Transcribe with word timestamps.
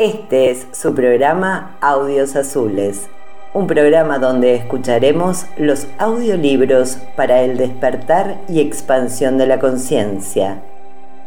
Este 0.00 0.50
es 0.50 0.66
su 0.72 0.94
programa 0.94 1.76
Audios 1.82 2.34
Azules, 2.34 3.10
un 3.52 3.66
programa 3.66 4.18
donde 4.18 4.54
escucharemos 4.54 5.44
los 5.58 5.88
audiolibros 5.98 6.96
para 7.18 7.42
el 7.42 7.58
despertar 7.58 8.40
y 8.48 8.60
expansión 8.60 9.36
de 9.36 9.46
la 9.46 9.58
conciencia, 9.58 10.62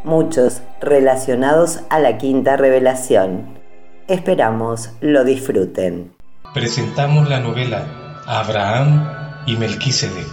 muchos 0.04 0.64
relacionados 0.82 1.82
a 1.92 2.00
la 2.00 2.18
quinta 2.18 2.58
revelación. 2.58 3.60
Esperamos 4.08 4.90
lo 5.02 5.24
disfruten. 5.24 6.12
Presentamos 6.56 7.30
la 7.30 7.42
novela 7.42 8.24
Abraham 8.26 9.08
y 9.46 9.56
Melquisedec. 9.56 10.26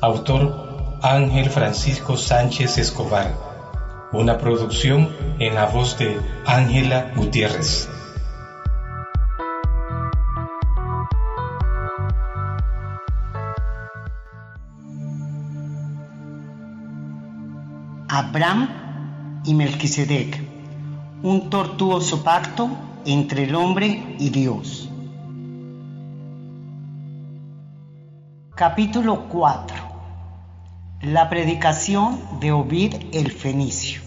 Autor 0.00 0.98
Ángel 1.02 1.50
Francisco 1.50 2.16
Sánchez 2.16 2.78
Escobar. 2.78 3.53
Una 4.14 4.38
producción 4.38 5.08
en 5.40 5.56
la 5.56 5.66
voz 5.66 5.98
de 5.98 6.20
Ángela 6.46 7.10
Gutiérrez. 7.16 7.88
Abraham 18.08 19.42
y 19.44 19.52
Melquisedec, 19.52 20.40
un 21.24 21.50
tortuoso 21.50 22.22
pacto 22.22 22.70
entre 23.04 23.42
el 23.42 23.56
hombre 23.56 24.14
y 24.20 24.30
Dios. 24.30 24.88
Capítulo 28.54 29.24
4 29.28 29.76
La 31.02 31.28
predicación 31.28 32.20
de 32.38 32.52
Ovid 32.52 32.94
el 33.10 33.32
Fenicio 33.32 34.03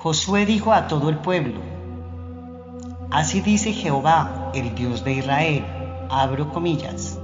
Josué 0.00 0.46
dijo 0.46 0.72
a 0.72 0.86
todo 0.86 1.08
el 1.08 1.18
pueblo, 1.18 1.60
Así 3.10 3.40
dice 3.40 3.72
Jehová, 3.72 4.52
el 4.54 4.76
Dios 4.76 5.02
de 5.02 5.14
Israel, 5.14 5.64
abro 6.08 6.52
comillas, 6.52 7.18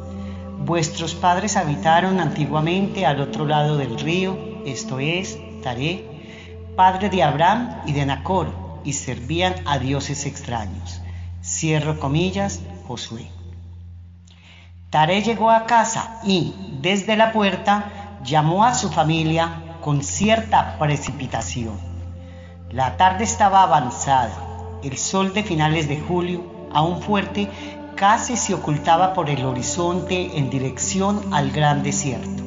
vuestros 0.59 1.15
padres 1.15 1.57
habitaron 1.57 2.19
antiguamente 2.19 3.07
al 3.07 3.21
otro 3.21 3.47
lado 3.47 3.77
del 3.77 3.97
río, 3.97 4.37
esto 4.67 4.99
es, 4.99 5.39
Taré, 5.63 6.05
padre 6.75 7.11
de 7.11 7.23
Abraham 7.23 7.83
y 7.87 7.93
de 7.93 8.07
Nacor, 8.07 8.51
y 8.83 8.95
servían 8.95 9.55
a 9.67 9.79
dioses 9.79 10.27
extraños. 10.27 11.01
Cierro 11.45 12.01
comillas, 12.01 12.61
Josué. 12.89 13.29
Taré 14.91 15.23
llegó 15.23 15.53
a 15.53 15.67
casa 15.67 16.21
y, 16.25 16.55
desde 16.81 17.17
la 17.17 17.31
puerta, 17.31 18.19
llamó 18.25 18.65
a 18.65 18.75
su 18.75 18.91
familia 18.91 19.77
con 19.81 20.03
cierta 20.03 20.77
precipitación. 20.77 21.94
La 22.75 22.97
tarde 22.97 23.23
estaba 23.23 23.63
avanzada, 23.63 24.33
el 24.83 24.99
sol 24.99 25.33
de 25.33 25.45
finales 25.45 25.87
de 25.87 26.01
julio, 26.01 26.43
aún 26.73 27.01
fuerte, 27.01 27.49
casi 27.95 28.37
se 28.37 28.53
ocultaba 28.53 29.15
por 29.15 29.31
el 29.31 29.45
horizonte 29.45 30.37
en 30.37 30.51
dirección 30.51 31.33
al 31.33 31.53
gran 31.53 31.85
desierto. 31.85 32.43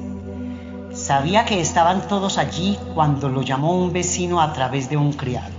Sabía 0.94 1.46
que 1.46 1.62
estaban 1.62 2.10
todos 2.10 2.38
allí 2.38 2.78
cuando 2.94 3.30
lo 3.30 3.42
llamó 3.42 3.78
un 3.78 3.94
vecino 3.94 4.42
a 4.42 4.52
través 4.52 4.90
de 4.90 4.98
un 4.98 5.14
criado. 5.14 5.56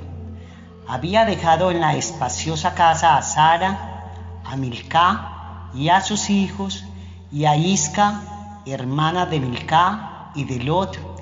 Había 0.87 1.25
dejado 1.25 1.71
en 1.71 1.81
la 1.81 1.97
espaciosa 1.97 2.75
casa 2.75 3.17
a 3.17 3.23
Sara, 3.23 4.11
a 4.45 4.55
Milcá, 4.57 5.71
y 5.73 5.89
a 5.89 6.03
sus 6.03 6.29
hijos, 6.29 6.85
y 7.33 7.47
a 7.47 7.57
Isca, 7.57 8.21
hermana 8.67 9.25
de 9.25 9.41
Milcá 9.41 10.31
y 10.35 10.45
de 10.45 10.63
Lot, 10.63 11.18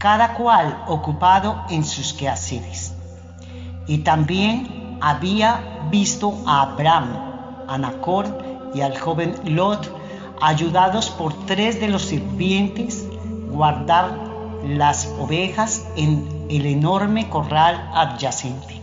cada 0.00 0.32
cual 0.32 0.82
ocupado 0.86 1.62
en 1.68 1.84
sus 1.84 2.14
quehaceres. 2.14 2.94
Y 3.86 3.98
también 3.98 4.96
había 5.02 5.88
visto 5.90 6.42
a 6.46 6.62
Abraham, 6.62 7.64
a 7.68 7.76
Nacor 7.76 8.70
y 8.74 8.80
al 8.80 8.98
joven 8.98 9.34
Lot, 9.44 9.94
ayudados 10.40 11.10
por 11.10 11.34
tres 11.44 11.82
de 11.82 11.88
los 11.88 12.00
sirvientes, 12.00 13.06
guardar 13.50 14.16
las 14.64 15.06
ovejas 15.18 15.86
en 15.96 16.46
el 16.48 16.64
enorme 16.64 17.28
corral 17.28 17.90
adyacente. 17.94 18.80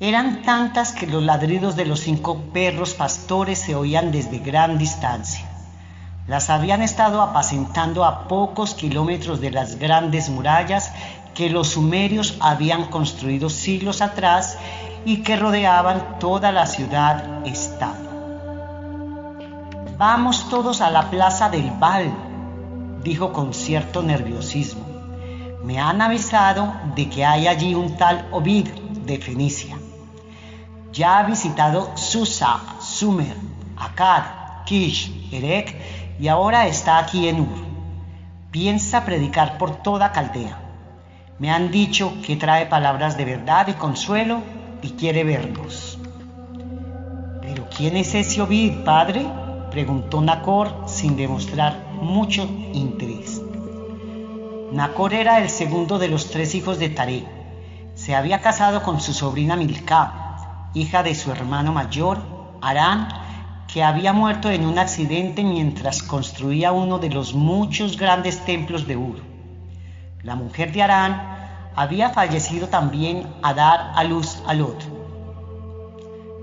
Eran 0.00 0.42
tantas 0.42 0.92
que 0.92 1.06
los 1.06 1.22
ladridos 1.22 1.76
de 1.76 1.86
los 1.86 2.00
cinco 2.00 2.42
perros 2.52 2.92
pastores 2.92 3.58
se 3.58 3.74
oían 3.74 4.12
desde 4.12 4.38
gran 4.38 4.76
distancia. 4.76 5.51
Las 6.28 6.50
habían 6.50 6.82
estado 6.82 7.20
apacentando 7.20 8.04
a 8.04 8.28
pocos 8.28 8.74
kilómetros 8.74 9.40
de 9.40 9.50
las 9.50 9.76
grandes 9.76 10.28
murallas 10.30 10.92
que 11.34 11.50
los 11.50 11.68
sumerios 11.70 12.36
habían 12.40 12.84
construido 12.84 13.50
siglos 13.50 14.00
atrás 14.00 14.56
y 15.04 15.22
que 15.22 15.36
rodeaban 15.36 16.20
toda 16.20 16.52
la 16.52 16.66
ciudad-estado. 16.66 18.12
Vamos 19.98 20.48
todos 20.48 20.80
a 20.80 20.90
la 20.90 21.10
plaza 21.10 21.48
del 21.48 21.70
Val, 21.72 22.12
dijo 23.02 23.32
con 23.32 23.52
cierto 23.52 24.02
nerviosismo. 24.02 24.84
Me 25.64 25.80
han 25.80 26.00
avisado 26.02 26.72
de 26.94 27.08
que 27.08 27.24
hay 27.24 27.48
allí 27.48 27.74
un 27.74 27.96
tal 27.96 28.28
Ovid 28.30 28.68
de 28.68 29.18
Fenicia. 29.18 29.76
Ya 30.92 31.18
ha 31.18 31.22
visitado 31.24 31.96
Susa, 31.96 32.60
Sumer, 32.80 33.36
Akkad, 33.76 34.22
Kish, 34.66 35.30
Erek 35.32 36.01
y 36.22 36.28
ahora 36.28 36.68
está 36.68 36.98
aquí 36.98 37.26
en 37.26 37.40
Ur. 37.40 37.66
Piensa 38.52 39.04
predicar 39.04 39.58
por 39.58 39.82
toda 39.82 40.12
Caldea. 40.12 40.56
Me 41.40 41.50
han 41.50 41.72
dicho 41.72 42.12
que 42.24 42.36
trae 42.36 42.66
palabras 42.66 43.16
de 43.16 43.24
verdad 43.24 43.66
y 43.66 43.72
consuelo 43.72 44.40
y 44.82 44.90
quiere 44.90 45.24
vernos. 45.24 45.98
¿Pero 47.40 47.68
quién 47.76 47.96
es 47.96 48.14
ese 48.14 48.40
Ovid, 48.40 48.84
padre? 48.84 49.26
preguntó 49.72 50.20
Nacor 50.20 50.84
sin 50.86 51.16
demostrar 51.16 51.88
mucho 52.00 52.48
interés. 52.72 53.42
Nacor 54.70 55.14
era 55.14 55.40
el 55.40 55.50
segundo 55.50 55.98
de 55.98 56.06
los 56.06 56.30
tres 56.30 56.54
hijos 56.54 56.78
de 56.78 56.88
Taré. 56.88 57.24
Se 57.96 58.14
había 58.14 58.40
casado 58.40 58.84
con 58.84 59.00
su 59.00 59.12
sobrina 59.12 59.56
Milcá, 59.56 60.70
hija 60.72 61.02
de 61.02 61.16
su 61.16 61.32
hermano 61.32 61.72
mayor, 61.72 62.22
Arán, 62.60 63.08
que 63.72 63.82
había 63.82 64.12
muerto 64.12 64.50
en 64.50 64.66
un 64.66 64.78
accidente 64.78 65.42
mientras 65.42 66.02
construía 66.02 66.72
uno 66.72 66.98
de 66.98 67.08
los 67.08 67.32
muchos 67.32 67.96
grandes 67.96 68.44
templos 68.44 68.86
de 68.86 68.98
Ur. 68.98 69.22
La 70.22 70.34
mujer 70.34 70.72
de 70.72 70.82
Arán 70.82 71.70
había 71.74 72.10
fallecido 72.10 72.68
también 72.68 73.26
a 73.42 73.54
dar 73.54 73.92
a 73.94 74.04
luz 74.04 74.42
a 74.46 74.52
Lot. 74.52 74.84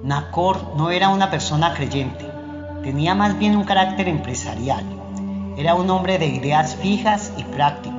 Nacor 0.04 0.74
no 0.76 0.90
era 0.90 1.10
una 1.10 1.30
persona 1.30 1.76
creyente, 1.76 2.26
tenía 2.82 3.14
más 3.14 3.38
bien 3.38 3.56
un 3.56 3.64
carácter 3.64 4.08
empresarial. 4.08 4.84
Era 5.56 5.76
un 5.76 5.88
hombre 5.92 6.18
de 6.18 6.26
ideas 6.26 6.78
fijas 6.78 7.32
y 7.38 7.44
práctico. 7.44 7.96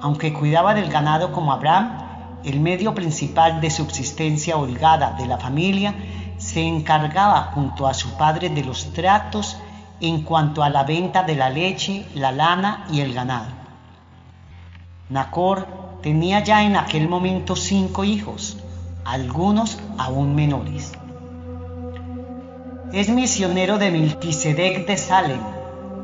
Aunque 0.00 0.32
cuidaba 0.32 0.74
del 0.74 0.90
ganado 0.90 1.32
como 1.32 1.52
Abraham, 1.52 1.98
el 2.44 2.60
medio 2.60 2.94
principal 2.94 3.60
de 3.60 3.70
subsistencia 3.70 4.56
holgada 4.56 5.16
de 5.18 5.26
la 5.26 5.38
familia, 5.38 5.94
se 6.48 6.62
encargaba 6.62 7.50
junto 7.52 7.86
a 7.86 7.92
su 7.92 8.16
padre 8.16 8.48
de 8.48 8.64
los 8.64 8.94
tratos 8.94 9.58
en 10.00 10.22
cuanto 10.22 10.62
a 10.62 10.70
la 10.70 10.82
venta 10.82 11.22
de 11.22 11.36
la 11.36 11.50
leche, 11.50 12.06
la 12.14 12.32
lana 12.32 12.86
y 12.90 13.02
el 13.02 13.12
ganado. 13.12 13.48
Nacor 15.10 15.66
tenía 16.00 16.42
ya 16.42 16.64
en 16.64 16.76
aquel 16.76 17.06
momento 17.06 17.54
cinco 17.54 18.02
hijos, 18.02 18.56
algunos 19.04 19.78
aún 19.98 20.34
menores. 20.34 20.92
Es 22.94 23.10
misionero 23.10 23.76
de 23.76 23.90
Melquisedec 23.90 24.86
de 24.86 24.96
Salem, 24.96 25.40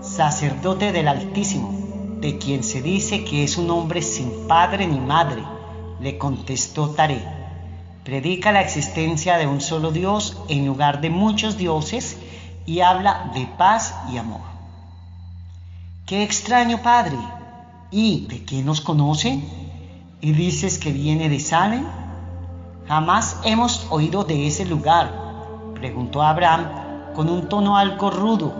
sacerdote 0.02 0.92
del 0.92 1.08
Altísimo, 1.08 1.72
de 2.20 2.36
quien 2.36 2.62
se 2.62 2.82
dice 2.82 3.24
que 3.24 3.44
es 3.44 3.56
un 3.56 3.70
hombre 3.70 4.02
sin 4.02 4.46
padre 4.46 4.86
ni 4.86 5.00
madre, 5.00 5.42
le 6.00 6.18
contestó 6.18 6.90
Taré. 6.90 7.43
Predica 8.04 8.52
la 8.52 8.60
existencia 8.60 9.38
de 9.38 9.46
un 9.46 9.62
solo 9.62 9.90
Dios 9.90 10.36
en 10.48 10.66
lugar 10.66 11.00
de 11.00 11.08
muchos 11.08 11.56
dioses 11.56 12.18
y 12.66 12.80
habla 12.80 13.30
de 13.34 13.46
paz 13.46 13.94
y 14.12 14.18
amor. 14.18 14.42
Qué 16.04 16.22
extraño, 16.22 16.82
Padre. 16.82 17.16
¿Y 17.90 18.26
de 18.26 18.44
quién 18.44 18.66
nos 18.66 18.82
conoce? 18.82 19.40
¿Y 20.20 20.32
dices 20.32 20.78
que 20.78 20.92
viene 20.92 21.30
de 21.30 21.40
Salem? 21.40 21.86
Jamás 22.86 23.40
hemos 23.44 23.86
oído 23.88 24.24
de 24.24 24.46
ese 24.46 24.66
lugar, 24.66 25.10
preguntó 25.74 26.20
Abraham 26.20 27.14
con 27.14 27.30
un 27.30 27.48
tono 27.48 27.78
algo 27.78 28.10
rudo, 28.10 28.52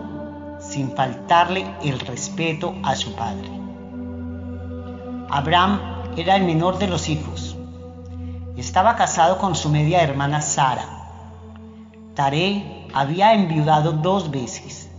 sin 0.59 0.95
faltarle 0.95 1.67
el 1.83 1.99
respeto 1.99 2.73
a 2.81 2.95
su 2.95 3.13
padre. 3.13 3.49
Abraham 5.29 5.79
era 6.17 6.35
el 6.35 6.45
menor 6.45 6.79
de 6.79 6.87
los 6.87 7.09
hijos. 7.09 7.44
Estaba 8.57 8.95
casado 8.95 9.37
con 9.37 9.53
su 9.53 9.69
media 9.69 10.01
hermana 10.01 10.41
Sara. 10.41 10.85
Taré 12.15 12.87
había 12.93 13.33
enviudado 13.33 13.91
dos 13.91 14.31
veces. 14.31 14.89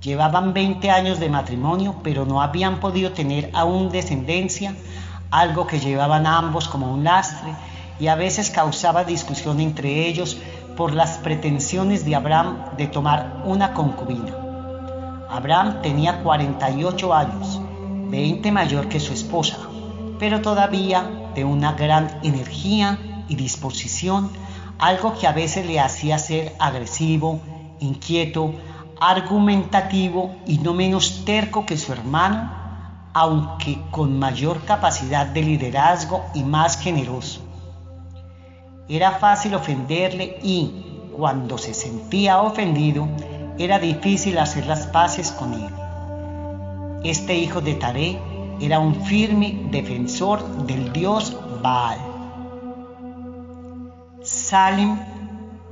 Llevaban 0.00 0.54
20 0.54 0.92
años 0.92 1.18
de 1.18 1.28
matrimonio, 1.28 1.96
pero 2.04 2.24
no 2.24 2.40
habían 2.40 2.78
podido 2.78 3.10
tener 3.10 3.50
aún 3.52 3.90
descendencia, 3.90 4.76
algo 5.32 5.66
que 5.66 5.80
llevaban 5.80 6.24
ambos 6.24 6.68
como 6.68 6.92
un 6.92 7.02
lastre 7.02 7.52
y 7.98 8.06
a 8.06 8.14
veces 8.14 8.48
causaba 8.48 9.02
discusión 9.02 9.58
entre 9.58 10.06
ellos 10.06 10.38
por 10.76 10.94
las 10.94 11.18
pretensiones 11.18 12.04
de 12.04 12.14
Abraham 12.14 12.76
de 12.76 12.86
tomar 12.86 13.42
una 13.44 13.74
concubina. 13.74 14.36
Abraham 15.28 15.82
tenía 15.82 16.22
48 16.22 17.12
años, 17.12 17.60
20 18.08 18.52
mayor 18.52 18.88
que 18.88 19.00
su 19.00 19.12
esposa, 19.12 19.58
pero 20.20 20.42
todavía 20.42 21.10
de 21.34 21.44
una 21.44 21.72
gran 21.72 22.20
energía 22.22 22.98
y 23.26 23.36
disposición, 23.36 24.30
algo 24.78 25.14
que 25.18 25.26
a 25.26 25.32
veces 25.32 25.66
le 25.66 25.80
hacía 25.80 26.18
ser 26.18 26.54
agresivo, 26.58 27.40
inquieto, 27.80 28.54
argumentativo 29.00 30.36
y 30.46 30.58
no 30.58 30.74
menos 30.74 31.24
terco 31.24 31.64
que 31.64 31.78
su 31.78 31.92
hermano, 31.92 32.52
aunque 33.14 33.80
con 33.90 34.18
mayor 34.18 34.62
capacidad 34.64 35.26
de 35.26 35.42
liderazgo 35.42 36.22
y 36.34 36.44
más 36.44 36.78
generoso. 36.78 37.40
Era 38.88 39.12
fácil 39.12 39.54
ofenderle 39.54 40.38
y, 40.42 41.10
cuando 41.16 41.56
se 41.56 41.72
sentía 41.72 42.42
ofendido, 42.42 43.08
era 43.58 43.78
difícil 43.78 44.38
hacer 44.38 44.66
las 44.66 44.86
paces 44.86 45.32
con 45.32 45.54
él. 45.54 45.70
Este 47.04 47.36
hijo 47.36 47.62
de 47.62 47.74
Taré 47.74 48.29
era 48.60 48.78
un 48.78 48.94
firme 48.94 49.68
defensor 49.70 50.66
del 50.66 50.92
dios 50.92 51.36
Baal. 51.62 51.98
Salim 54.22 54.98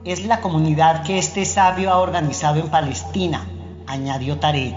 es 0.05 0.25
la 0.25 0.40
comunidad 0.40 1.02
que 1.02 1.19
este 1.19 1.44
sabio 1.44 1.93
ha 1.93 1.99
organizado 1.99 2.58
en 2.61 2.70
Palestina, 2.70 3.46
añadió 3.87 4.38
Taré. 4.38 4.75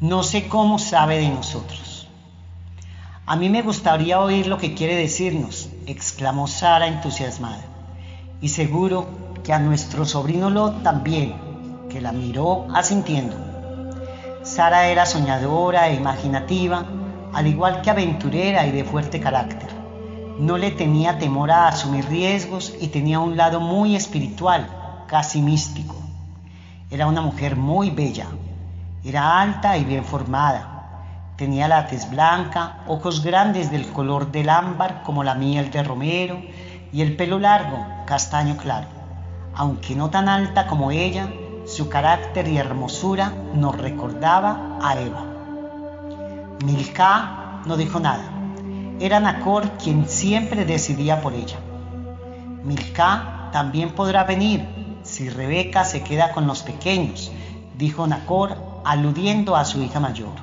No 0.00 0.22
sé 0.22 0.48
cómo 0.48 0.78
sabe 0.78 1.18
de 1.18 1.28
nosotros. 1.28 2.08
A 3.24 3.36
mí 3.36 3.48
me 3.48 3.62
gustaría 3.62 4.20
oír 4.20 4.46
lo 4.46 4.58
que 4.58 4.74
quiere 4.74 4.96
decirnos, 4.96 5.68
exclamó 5.86 6.46
Sara 6.48 6.86
entusiasmada. 6.86 7.64
Y 8.40 8.48
seguro 8.48 9.06
que 9.42 9.52
a 9.52 9.58
nuestro 9.58 10.04
sobrino 10.04 10.50
Lot 10.50 10.82
también, 10.82 11.34
que 11.88 12.00
la 12.00 12.12
miró 12.12 12.66
asintiendo. 12.74 13.55
Sara 14.46 14.86
era 14.86 15.06
soñadora 15.06 15.88
e 15.88 15.94
imaginativa, 15.96 16.84
al 17.34 17.48
igual 17.48 17.82
que 17.82 17.90
aventurera 17.90 18.64
y 18.64 18.70
de 18.70 18.84
fuerte 18.84 19.18
carácter. 19.18 19.68
No 20.38 20.56
le 20.56 20.70
tenía 20.70 21.18
temor 21.18 21.50
a 21.50 21.66
asumir 21.66 22.08
riesgos 22.08 22.72
y 22.80 22.86
tenía 22.86 23.18
un 23.18 23.36
lado 23.36 23.58
muy 23.58 23.96
espiritual, 23.96 24.68
casi 25.08 25.42
místico. 25.42 25.96
Era 26.92 27.08
una 27.08 27.22
mujer 27.22 27.56
muy 27.56 27.90
bella. 27.90 28.28
Era 29.02 29.40
alta 29.40 29.76
y 29.78 29.84
bien 29.84 30.04
formada. 30.04 31.32
Tenía 31.34 31.66
la 31.66 31.88
tez 31.88 32.08
blanca, 32.08 32.84
ojos 32.86 33.24
grandes 33.24 33.72
del 33.72 33.88
color 33.88 34.30
del 34.30 34.48
ámbar 34.48 35.02
como 35.02 35.24
la 35.24 35.34
miel 35.34 35.72
de 35.72 35.82
romero 35.82 36.40
y 36.92 37.02
el 37.02 37.16
pelo 37.16 37.40
largo, 37.40 37.84
castaño 38.06 38.56
claro. 38.56 38.86
Aunque 39.56 39.96
no 39.96 40.08
tan 40.08 40.28
alta 40.28 40.68
como 40.68 40.92
ella, 40.92 41.28
su 41.76 41.88
carácter 41.88 42.48
y 42.48 42.58
hermosura 42.58 43.32
nos 43.54 43.76
recordaba 43.76 44.78
a 44.82 44.98
Eva. 44.98 45.24
Milka 46.64 47.60
no 47.66 47.76
dijo 47.76 48.00
nada 48.00 48.36
era 48.98 49.20
Nacor 49.20 49.72
quien 49.72 50.08
siempre 50.08 50.64
decidía 50.64 51.20
por 51.20 51.34
ella. 51.34 51.58
Milka 52.64 53.50
también 53.52 53.90
podrá 53.90 54.24
venir 54.24 54.66
si 55.02 55.28
Rebeca 55.28 55.84
se 55.84 56.02
queda 56.02 56.32
con 56.32 56.46
los 56.46 56.62
pequeños, 56.62 57.30
dijo 57.76 58.06
Nacor 58.06 58.56
aludiendo 58.84 59.54
a 59.54 59.64
su 59.64 59.82
hija 59.82 60.00
mayor. 60.00 60.34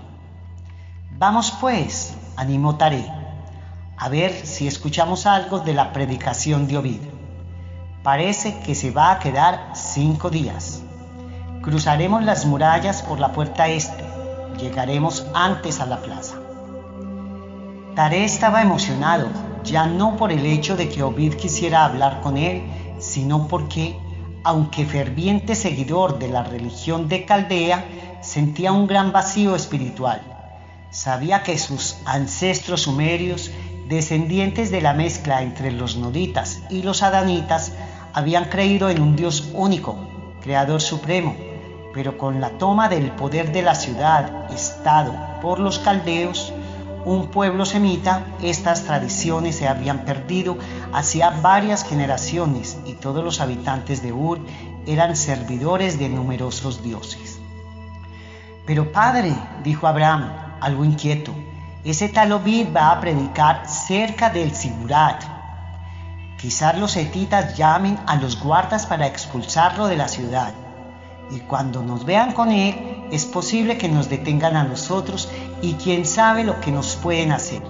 Vamos 1.17 1.51
pues, 1.59 2.15
animó 2.35 2.75
Taré, 2.75 3.05
a 3.97 4.09
ver 4.09 4.31
si 4.45 4.67
escuchamos 4.67 5.25
algo 5.25 5.59
de 5.59 5.73
la 5.73 5.91
predicación 5.91 6.67
de 6.67 6.77
Ovid. 6.77 7.01
Parece 8.03 8.59
que 8.59 8.75
se 8.75 8.91
va 8.91 9.13
a 9.13 9.19
quedar 9.19 9.71
cinco 9.73 10.29
días. 10.29 10.82
Cruzaremos 11.63 12.25
las 12.25 12.45
murallas 12.45 13.03
por 13.03 13.21
la 13.21 13.31
puerta 13.31 13.69
este, 13.69 14.03
llegaremos 14.59 15.25
antes 15.33 15.79
a 15.79 15.85
la 15.85 16.01
plaza. 16.01 16.35
Taré 17.95 18.25
estaba 18.25 18.61
emocionado, 18.61 19.29
ya 19.63 19.85
no 19.85 20.17
por 20.17 20.33
el 20.33 20.45
hecho 20.45 20.75
de 20.75 20.89
que 20.89 21.03
Ovid 21.03 21.35
quisiera 21.35 21.85
hablar 21.85 22.19
con 22.19 22.35
él, 22.35 22.63
sino 22.99 23.47
porque, 23.47 23.97
aunque 24.43 24.85
ferviente 24.85 25.55
seguidor 25.55 26.19
de 26.19 26.27
la 26.27 26.43
religión 26.43 27.07
de 27.07 27.23
Caldea, 27.23 27.85
sentía 28.21 28.73
un 28.73 28.85
gran 28.85 29.13
vacío 29.13 29.55
espiritual. 29.55 30.21
Sabía 30.91 31.43
que 31.43 31.57
sus 31.57 31.95
ancestros 32.03 32.81
sumerios, 32.81 33.51
descendientes 33.87 34.69
de 34.69 34.81
la 34.81 34.93
mezcla 34.93 35.41
entre 35.41 35.71
los 35.71 35.95
noditas 35.95 36.61
y 36.69 36.81
los 36.81 37.03
adanitas, 37.03 37.71
habían 38.11 38.49
creído 38.49 38.89
en 38.89 39.01
un 39.01 39.15
Dios 39.15 39.49
único, 39.53 39.95
Creador 40.41 40.81
Supremo, 40.81 41.52
pero 41.93 42.17
con 42.17 42.41
la 42.41 42.49
toma 42.57 42.89
del 42.89 43.11
poder 43.11 43.51
de 43.51 43.61
la 43.61 43.75
ciudad, 43.75 44.51
Estado, 44.51 45.13
por 45.41 45.59
los 45.59 45.79
caldeos, 45.79 46.53
un 47.05 47.27
pueblo 47.27 47.65
semita, 47.65 48.25
estas 48.41 48.83
tradiciones 48.83 49.57
se 49.57 49.67
habían 49.67 50.05
perdido 50.05 50.57
hacía 50.93 51.31
varias 51.41 51.83
generaciones 51.83 52.77
y 52.85 52.93
todos 52.93 53.23
los 53.23 53.41
habitantes 53.41 54.01
de 54.01 54.13
Ur 54.13 54.39
eran 54.85 55.15
servidores 55.15 55.99
de 55.99 56.07
numerosos 56.07 56.81
dioses. 56.81 57.39
Pero 58.65 58.91
padre, 58.91 59.35
dijo 59.63 59.87
Abraham, 59.87 60.31
algo 60.61 60.85
inquieto, 60.85 61.33
ese 61.83 62.07
tal 62.07 62.31
Ovid 62.31 62.67
va 62.73 62.91
a 62.91 63.01
predicar 63.01 63.67
cerca 63.67 64.29
del 64.29 64.55
Sigurat. 64.55 65.21
Quizás 66.39 66.77
los 66.77 66.95
hetitas 66.95 67.57
llamen 67.57 67.99
a 68.07 68.15
los 68.15 68.41
guardas 68.41 68.85
para 68.85 69.07
expulsarlo 69.07 69.87
de 69.87 69.97
la 69.97 70.07
ciudad. 70.07 70.53
Y 71.31 71.39
cuando 71.39 71.81
nos 71.81 72.05
vean 72.05 72.33
con 72.33 72.51
él, 72.51 73.05
es 73.11 73.25
posible 73.25 73.77
que 73.77 73.89
nos 73.89 74.09
detengan 74.09 74.55
a 74.55 74.63
nosotros 74.63 75.29
y 75.61 75.73
quién 75.73 76.05
sabe 76.05 76.43
lo 76.43 76.59
que 76.59 76.71
nos 76.71 76.95
pueden 76.95 77.31
hacer. 77.31 77.61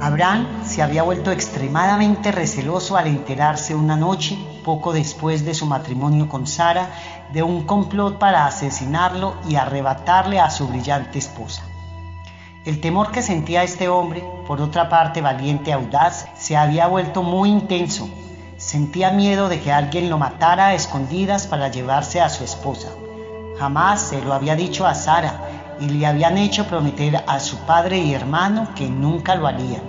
Abraham 0.00 0.46
se 0.64 0.82
había 0.82 1.02
vuelto 1.02 1.30
extremadamente 1.30 2.30
receloso 2.30 2.96
al 2.96 3.06
enterarse 3.06 3.74
una 3.74 3.96
noche, 3.96 4.38
poco 4.62 4.92
después 4.92 5.44
de 5.44 5.54
su 5.54 5.64
matrimonio 5.64 6.28
con 6.28 6.46
Sara, 6.46 6.90
de 7.32 7.42
un 7.42 7.64
complot 7.64 8.18
para 8.18 8.46
asesinarlo 8.46 9.36
y 9.48 9.56
arrebatarle 9.56 10.38
a 10.38 10.50
su 10.50 10.68
brillante 10.68 11.18
esposa. 11.18 11.62
El 12.66 12.80
temor 12.80 13.10
que 13.10 13.22
sentía 13.22 13.62
este 13.62 13.88
hombre, 13.88 14.22
por 14.46 14.60
otra 14.60 14.88
parte 14.88 15.22
valiente 15.22 15.70
y 15.70 15.72
audaz, 15.72 16.26
se 16.36 16.56
había 16.56 16.88
vuelto 16.88 17.22
muy 17.22 17.48
intenso. 17.48 18.08
Sentía 18.56 19.10
miedo 19.10 19.48
de 19.48 19.60
que 19.60 19.70
alguien 19.70 20.08
lo 20.08 20.16
matara 20.16 20.68
a 20.68 20.74
escondidas 20.74 21.46
para 21.46 21.68
llevarse 21.68 22.20
a 22.20 22.30
su 22.30 22.42
esposa. 22.42 22.88
Jamás 23.58 24.00
se 24.00 24.22
lo 24.22 24.32
había 24.32 24.56
dicho 24.56 24.86
a 24.86 24.94
Sara, 24.94 25.40
y 25.78 25.88
le 25.88 26.06
habían 26.06 26.38
hecho 26.38 26.66
prometer 26.66 27.22
a 27.26 27.38
su 27.38 27.58
padre 27.58 27.98
y 27.98 28.14
hermano 28.14 28.68
que 28.74 28.88
nunca 28.88 29.34
lo 29.34 29.46
harían. 29.46 29.82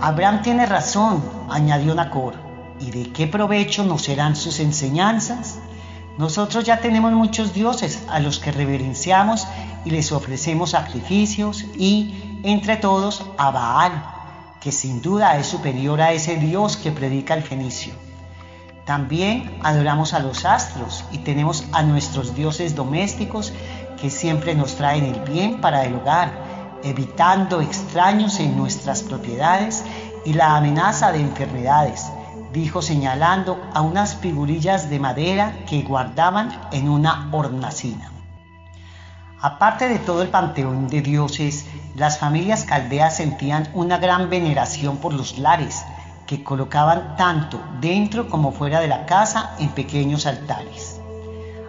Abraham 0.00 0.42
tiene 0.42 0.66
razón, 0.66 1.24
añadió 1.48 1.94
Nacor, 1.94 2.34
¿y 2.78 2.90
de 2.90 3.10
qué 3.10 3.26
provecho 3.26 3.84
nos 3.84 4.02
serán 4.02 4.36
sus 4.36 4.60
enseñanzas? 4.60 5.58
Nosotros 6.18 6.64
ya 6.64 6.80
tenemos 6.80 7.12
muchos 7.12 7.54
dioses 7.54 8.02
a 8.10 8.20
los 8.20 8.38
que 8.38 8.52
reverenciamos 8.52 9.46
y 9.84 9.90
les 9.90 10.12
ofrecemos 10.12 10.70
sacrificios 10.70 11.64
y, 11.78 12.40
entre 12.42 12.76
todos, 12.76 13.24
a 13.38 13.50
Baal, 13.50 14.15
que 14.66 14.72
sin 14.72 15.00
duda 15.00 15.38
es 15.38 15.46
superior 15.46 16.00
a 16.00 16.10
ese 16.10 16.38
dios 16.38 16.76
que 16.76 16.90
predica 16.90 17.34
el 17.34 17.44
fenicio. 17.44 17.94
También 18.84 19.60
adoramos 19.62 20.12
a 20.12 20.18
los 20.18 20.44
astros 20.44 21.04
y 21.12 21.18
tenemos 21.18 21.66
a 21.70 21.84
nuestros 21.84 22.34
dioses 22.34 22.74
domésticos 22.74 23.52
que 24.00 24.10
siempre 24.10 24.56
nos 24.56 24.74
traen 24.74 25.04
el 25.04 25.20
bien 25.20 25.60
para 25.60 25.84
el 25.84 25.94
hogar, 25.94 26.32
evitando 26.82 27.60
extraños 27.60 28.40
en 28.40 28.56
nuestras 28.56 29.04
propiedades 29.04 29.84
y 30.24 30.32
la 30.32 30.56
amenaza 30.56 31.12
de 31.12 31.20
enfermedades, 31.20 32.04
dijo 32.52 32.82
señalando 32.82 33.64
a 33.72 33.82
unas 33.82 34.16
figurillas 34.16 34.90
de 34.90 34.98
madera 34.98 35.64
que 35.68 35.82
guardaban 35.82 36.50
en 36.72 36.88
una 36.88 37.28
hornacina. 37.30 38.10
Aparte 39.40 39.88
de 39.88 40.00
todo 40.00 40.22
el 40.22 40.28
panteón 40.28 40.88
de 40.88 41.02
dioses, 41.02 41.66
las 41.96 42.18
familias 42.18 42.64
caldeas 42.64 43.16
sentían 43.16 43.68
una 43.72 43.96
gran 43.96 44.28
veneración 44.28 44.98
por 44.98 45.14
los 45.14 45.38
lares, 45.38 45.82
que 46.26 46.44
colocaban 46.44 47.16
tanto 47.16 47.58
dentro 47.80 48.28
como 48.28 48.52
fuera 48.52 48.80
de 48.80 48.88
la 48.88 49.06
casa 49.06 49.52
en 49.58 49.70
pequeños 49.70 50.26
altares. 50.26 51.00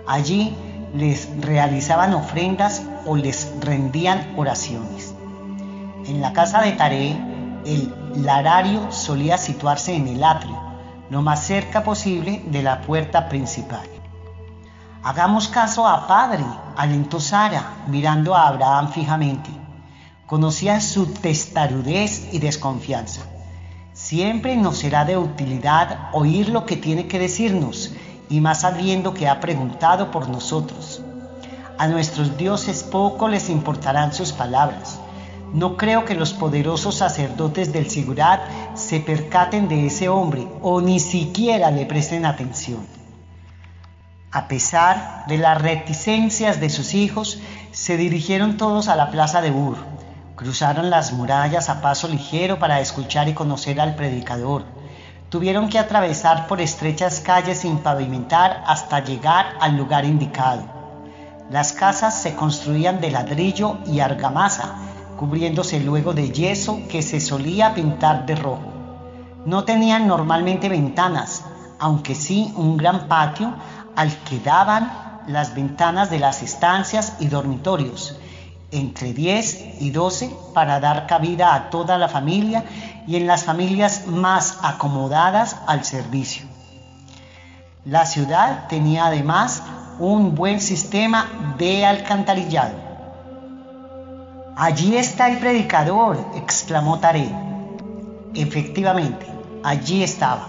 Allí 0.06 0.54
les 0.94 1.30
realizaban 1.40 2.14
ofrendas 2.14 2.84
o 3.06 3.16
les 3.16 3.54
rendían 3.62 4.34
oraciones. 4.36 5.14
En 6.06 6.20
la 6.20 6.34
casa 6.34 6.62
de 6.62 6.74
Taré, 6.74 7.12
el 7.66 7.94
larario 8.16 8.92
solía 8.92 9.38
situarse 9.38 9.96
en 9.96 10.10
el 10.10 10.24
atrio, 10.24 10.60
lo 11.10 11.22
más 11.22 11.44
cerca 11.44 11.84
posible 11.84 12.44
de 12.48 12.64
la 12.64 12.82
puerta 12.82 13.30
principal. 13.30 13.88
Hagamos 15.04 15.48
caso 15.48 15.88
a 15.88 16.06
Padre, 16.06 16.44
alentó 16.76 17.22
Sara, 17.22 17.84
mirando 17.88 18.36
a 18.36 18.48
Abraham 18.48 18.92
fijamente. 18.92 19.67
Conocía 20.28 20.82
su 20.82 21.06
testarudez 21.06 22.34
y 22.34 22.40
desconfianza. 22.40 23.22
Siempre 23.94 24.58
nos 24.58 24.78
será 24.78 25.06
de 25.06 25.18
utilidad 25.18 26.10
oír 26.12 26.50
lo 26.50 26.66
que 26.66 26.76
tiene 26.76 27.08
que 27.08 27.18
decirnos, 27.18 27.94
y 28.30 28.42
más 28.42 28.60
sabiendo 28.62 29.14
que 29.14 29.30
ha 29.30 29.40
preguntado 29.40 30.12
por 30.12 30.28
nosotros. 30.28 31.02
A 31.78 31.88
nuestros 31.88 32.38
dioses 32.38 32.84
poco 32.84 33.30
les 33.30 33.50
importarán 33.50 34.14
sus 34.14 34.34
palabras. 34.34 35.00
No 35.54 35.78
creo 35.78 36.04
que 36.04 36.14
los 36.14 36.34
poderosos 36.34 36.96
sacerdotes 36.96 37.72
del 37.72 37.90
Sigurat 37.90 38.42
se 38.76 39.00
percaten 39.00 39.70
de 39.70 39.86
ese 39.86 40.10
hombre 40.10 40.46
o 40.62 40.82
ni 40.82 41.00
siquiera 41.00 41.72
le 41.72 41.86
presten 41.86 42.26
atención. 42.26 42.86
A 44.34 44.50
pesar 44.50 45.24
de 45.28 45.38
las 45.38 45.62
reticencias 45.62 46.60
de 46.60 46.70
sus 46.70 46.96
hijos, 46.96 47.40
se 47.72 47.96
dirigieron 47.96 48.58
todos 48.58 48.90
a 48.90 48.98
la 48.98 49.10
plaza 49.10 49.42
de 49.42 49.52
Ur. 49.52 49.78
Cruzaron 50.38 50.92
las 50.92 51.14
murallas 51.14 51.68
a 51.68 51.82
paso 51.82 52.08
ligero 52.08 52.60
para 52.60 52.80
escuchar 52.80 53.28
y 53.28 53.34
conocer 53.34 53.82
al 53.82 53.96
predicador. 53.96 54.66
Tuvieron 55.30 55.68
que 55.68 55.80
atravesar 55.80 56.46
por 56.46 56.62
estrechas 56.62 57.22
calles 57.22 57.62
sin 57.62 57.80
pavimentar 57.80 58.64
hasta 58.68 59.04
llegar 59.04 59.56
al 59.60 59.76
lugar 59.76 60.06
indicado. 60.06 60.62
Las 61.50 61.74
casas 61.74 62.22
se 62.22 62.36
construían 62.36 63.02
de 63.02 63.10
ladrillo 63.10 63.80
y 63.88 64.00
argamasa, 64.00 64.76
cubriéndose 65.18 65.80
luego 65.80 66.14
de 66.14 66.32
yeso 66.32 66.82
que 66.88 67.02
se 67.02 67.20
solía 67.20 67.74
pintar 67.74 68.28
de 68.28 68.36
rojo. 68.36 68.72
No 69.44 69.64
tenían 69.64 70.08
normalmente 70.08 70.70
ventanas, 70.70 71.46
aunque 71.80 72.14
sí 72.14 72.54
un 72.56 72.78
gran 72.78 73.08
patio 73.08 73.56
al 73.96 74.16
que 74.18 74.40
daban 74.40 75.24
las 75.26 75.56
ventanas 75.56 76.12
de 76.12 76.20
las 76.20 76.44
estancias 76.44 77.16
y 77.20 77.26
dormitorios, 77.26 78.17
entre 78.72 79.14
10 79.14 79.82
y 79.82 79.92
12 79.92 80.32
para 80.54 80.80
dar 80.80 81.08
cabida 81.08 81.54
a 81.54 81.70
toda 81.70 81.98
la 81.98 82.10
familia 82.10 82.66
y 83.08 83.16
en 83.16 83.28
las 83.28 83.46
familias 83.46 84.08
más 84.08 84.60
acomodadas 84.62 85.58
al 85.68 85.86
servicio. 85.86 86.46
La 87.86 88.06
ciudad 88.06 88.68
tenía 88.68 89.06
además 89.06 89.64
un 90.00 90.36
buen 90.36 90.60
sistema 90.60 91.56
de 91.58 91.86
alcantarillado. 91.86 92.76
Allí 94.58 94.98
está 94.98 95.30
el 95.30 95.38
predicador, 95.38 96.18
exclamó 96.36 97.00
Taré. 97.00 97.32
Efectivamente, 98.34 99.26
allí 99.64 100.04
estaba 100.04 100.48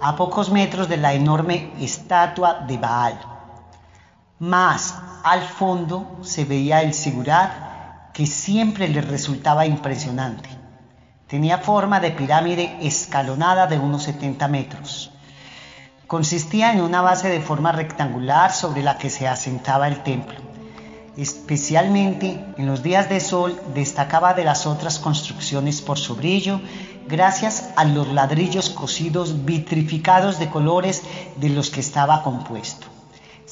a 0.00 0.16
pocos 0.16 0.50
metros 0.50 0.88
de 0.88 0.96
la 0.96 1.12
enorme 1.12 1.72
estatua 1.80 2.60
de 2.66 2.78
Baal. 2.78 3.18
Más 4.38 4.94
al 5.22 5.42
fondo 5.42 6.18
se 6.22 6.44
veía 6.44 6.82
el 6.82 6.94
sigurat 6.94 8.12
que 8.12 8.26
siempre 8.26 8.88
le 8.88 9.00
resultaba 9.00 9.66
impresionante. 9.66 10.48
Tenía 11.28 11.58
forma 11.58 12.00
de 12.00 12.10
pirámide 12.10 12.78
escalonada 12.80 13.66
de 13.66 13.78
unos 13.78 14.02
70 14.04 14.48
metros. 14.48 15.12
Consistía 16.08 16.72
en 16.72 16.80
una 16.80 17.02
base 17.02 17.28
de 17.28 17.40
forma 17.40 17.70
rectangular 17.70 18.52
sobre 18.52 18.82
la 18.82 18.98
que 18.98 19.10
se 19.10 19.28
asentaba 19.28 19.88
el 19.88 20.02
templo. 20.02 20.40
Especialmente 21.16 22.44
en 22.56 22.66
los 22.66 22.82
días 22.82 23.08
de 23.08 23.20
sol 23.20 23.60
destacaba 23.74 24.34
de 24.34 24.44
las 24.44 24.66
otras 24.66 24.98
construcciones 24.98 25.80
por 25.80 25.98
su 25.98 26.16
brillo 26.16 26.60
gracias 27.06 27.70
a 27.76 27.84
los 27.84 28.08
ladrillos 28.08 28.70
cocidos 28.70 29.44
vitrificados 29.44 30.40
de 30.40 30.50
colores 30.50 31.02
de 31.36 31.50
los 31.50 31.70
que 31.70 31.80
estaba 31.80 32.24
compuesto. 32.24 32.87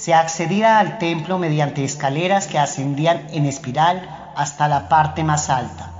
Se 0.06 0.14
accedía 0.14 0.78
al 0.78 0.98
templo 0.98 1.36
mediante 1.36 1.82
escaleras 1.82 2.46
que 2.46 2.60
ascendían 2.60 3.26
en 3.32 3.44
espiral 3.44 4.08
hasta 4.36 4.68
la 4.68 4.88
parte 4.88 5.24
más 5.24 5.50
alta. 5.50 5.90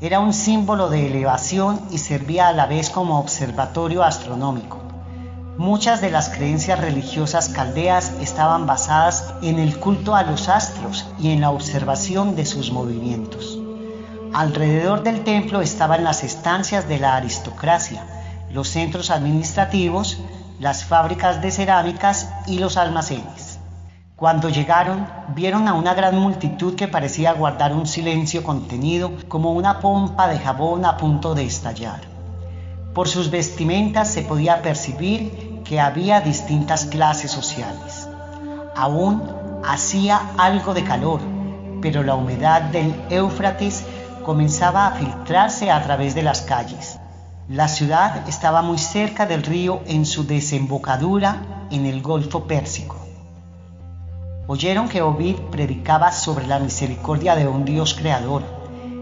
Era 0.00 0.20
un 0.20 0.32
símbolo 0.32 0.88
de 0.88 1.08
elevación 1.08 1.80
y 1.90 1.98
servía 1.98 2.46
a 2.46 2.52
la 2.52 2.66
vez 2.66 2.90
como 2.90 3.18
observatorio 3.18 4.04
astronómico. 4.04 4.78
Muchas 5.56 6.00
de 6.00 6.12
las 6.12 6.28
creencias 6.28 6.78
religiosas 6.78 7.48
caldeas 7.48 8.12
estaban 8.20 8.68
basadas 8.68 9.34
en 9.42 9.58
el 9.58 9.80
culto 9.80 10.14
a 10.14 10.22
los 10.22 10.48
astros 10.48 11.04
y 11.18 11.32
en 11.32 11.40
la 11.40 11.50
observación 11.50 12.36
de 12.36 12.46
sus 12.46 12.70
movimientos. 12.70 13.58
Alrededor 14.32 15.02
del 15.02 15.24
templo 15.24 15.60
estaban 15.60 16.04
las 16.04 16.22
estancias 16.22 16.86
de 16.86 17.00
la 17.00 17.16
aristocracia, 17.16 18.04
los 18.52 18.68
centros 18.68 19.10
administrativos, 19.10 20.18
las 20.58 20.84
fábricas 20.84 21.40
de 21.40 21.50
cerámicas 21.50 22.30
y 22.46 22.58
los 22.58 22.76
almacenes. 22.76 23.58
Cuando 24.16 24.48
llegaron, 24.48 25.06
vieron 25.34 25.68
a 25.68 25.74
una 25.74 25.94
gran 25.94 26.18
multitud 26.18 26.74
que 26.74 26.88
parecía 26.88 27.32
guardar 27.34 27.72
un 27.72 27.86
silencio 27.86 28.42
contenido 28.42 29.12
como 29.28 29.52
una 29.52 29.78
pompa 29.78 30.26
de 30.26 30.40
jabón 30.40 30.84
a 30.84 30.96
punto 30.96 31.36
de 31.36 31.44
estallar. 31.44 32.00
Por 32.94 33.06
sus 33.06 33.30
vestimentas 33.30 34.08
se 34.08 34.22
podía 34.22 34.60
percibir 34.60 35.62
que 35.62 35.78
había 35.78 36.20
distintas 36.20 36.86
clases 36.86 37.30
sociales. 37.30 38.08
Aún 38.74 39.22
hacía 39.64 40.20
algo 40.36 40.74
de 40.74 40.82
calor, 40.82 41.20
pero 41.80 42.02
la 42.02 42.16
humedad 42.16 42.62
del 42.62 42.92
Éufrates 43.10 43.84
comenzaba 44.24 44.88
a 44.88 44.90
filtrarse 44.92 45.70
a 45.70 45.80
través 45.84 46.16
de 46.16 46.22
las 46.24 46.42
calles. 46.42 46.97
La 47.50 47.66
ciudad 47.66 48.28
estaba 48.28 48.60
muy 48.60 48.76
cerca 48.76 49.24
del 49.24 49.42
río 49.42 49.80
en 49.86 50.04
su 50.04 50.26
desembocadura 50.26 51.66
en 51.70 51.86
el 51.86 52.02
Golfo 52.02 52.44
Pérsico. 52.44 52.96
Oyeron 54.46 54.86
que 54.86 55.00
Ovid 55.00 55.36
predicaba 55.50 56.12
sobre 56.12 56.46
la 56.46 56.58
misericordia 56.58 57.34
de 57.36 57.48
un 57.48 57.64
Dios 57.64 57.94
creador, 57.94 58.42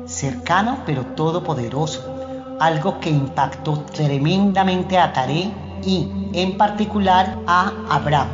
cercano 0.07 0.79
pero 0.87 1.07
todopoderoso, 1.07 2.57
algo 2.61 3.01
que 3.01 3.11
impactó 3.11 3.81
tremendamente 3.81 4.97
a 4.97 5.13
Taré 5.13 5.51
y, 5.85 6.09
en 6.33 6.57
particular, 6.57 7.41
a 7.49 7.73
Abraham. 7.91 8.29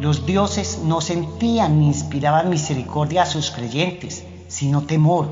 Los 0.00 0.26
dioses 0.26 0.80
no 0.84 1.00
sentían 1.00 1.80
ni 1.80 1.86
inspiraban 1.86 2.50
misericordia 2.50 3.22
a 3.22 3.26
sus 3.26 3.50
creyentes, 3.52 4.22
sino 4.48 4.82
temor, 4.82 5.30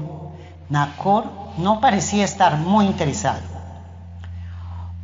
Nacor 0.71 1.27
no 1.59 1.79
parecía 1.83 2.25
estar 2.25 2.57
muy 2.57 2.87
interesado. 2.87 3.56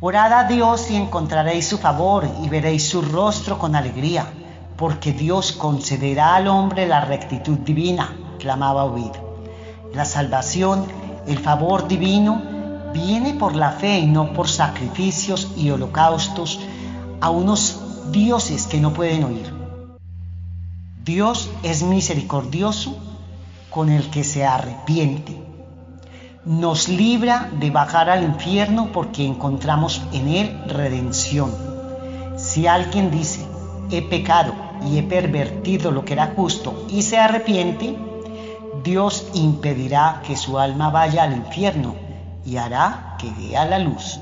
Orad 0.05 0.33
a 0.33 0.43
Dios 0.43 0.91
y 0.91 0.97
encontraréis 0.97 1.65
su 1.65 1.77
favor 1.77 2.29
y 2.43 2.49
veréis 2.49 2.89
su 2.89 3.01
rostro 3.01 3.57
con 3.57 3.73
alegría, 3.73 4.27
porque 4.75 5.13
Dios 5.13 5.53
concederá 5.53 6.35
al 6.35 6.49
hombre 6.49 6.85
la 6.85 7.05
rectitud 7.05 7.59
divina, 7.59 8.13
clamaba 8.37 8.83
Ovid. 8.83 9.13
La 9.93 10.03
salvación, 10.03 10.87
el 11.25 11.39
favor 11.39 11.87
divino, 11.87 12.41
viene 12.91 13.35
por 13.35 13.55
la 13.55 13.71
fe 13.71 13.99
y 13.99 14.07
no 14.07 14.33
por 14.33 14.49
sacrificios 14.49 15.53
y 15.55 15.69
holocaustos 15.69 16.59
a 17.21 17.29
unos 17.29 18.11
dioses 18.11 18.67
que 18.67 18.81
no 18.81 18.91
pueden 18.91 19.23
oír. 19.23 19.53
Dios 21.05 21.49
es 21.63 21.81
misericordioso 21.81 22.97
con 23.69 23.89
el 23.89 24.09
que 24.09 24.25
se 24.25 24.45
arrepiente 24.45 25.52
nos 26.45 26.89
libra 26.89 27.49
de 27.59 27.71
bajar 27.71 28.09
al 28.09 28.23
infierno 28.23 28.89
porque 28.91 29.25
encontramos 29.25 30.01
en 30.11 30.27
Él 30.27 30.63
redención. 30.67 31.51
Si 32.37 32.67
alguien 32.67 33.11
dice, 33.11 33.45
he 33.91 34.01
pecado 34.01 34.53
y 34.85 34.97
he 34.97 35.03
pervertido 35.03 35.91
lo 35.91 36.03
que 36.03 36.13
era 36.13 36.33
justo 36.35 36.85
y 36.89 37.03
se 37.03 37.17
arrepiente, 37.17 37.97
Dios 38.83 39.27
impedirá 39.33 40.21
que 40.27 40.35
su 40.35 40.59
alma 40.59 40.89
vaya 40.89 41.23
al 41.23 41.33
infierno 41.37 41.95
y 42.45 42.57
hará 42.57 43.15
que 43.17 43.31
vea 43.31 43.63
la 43.63 43.79
luz. 43.79 44.19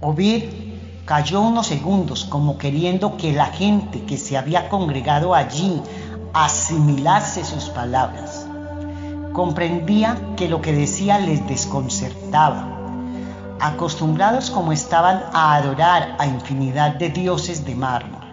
Ovid 0.00 0.44
cayó 1.04 1.40
unos 1.40 1.68
segundos 1.68 2.24
como 2.24 2.58
queriendo 2.58 3.16
que 3.16 3.32
la 3.32 3.46
gente 3.46 4.02
que 4.02 4.18
se 4.18 4.36
había 4.36 4.68
congregado 4.68 5.34
allí 5.34 5.80
asimilase 6.32 7.44
sus 7.44 7.66
palabras. 7.66 8.25
Comprendía 9.36 10.18
que 10.34 10.48
lo 10.48 10.62
que 10.62 10.72
decía 10.72 11.18
les 11.18 11.46
desconcertaba. 11.46 12.70
Acostumbrados 13.60 14.50
como 14.50 14.72
estaban 14.72 15.24
a 15.34 15.56
adorar 15.56 16.16
a 16.18 16.26
infinidad 16.26 16.94
de 16.94 17.10
dioses 17.10 17.66
de 17.66 17.74
mármol. 17.74 18.24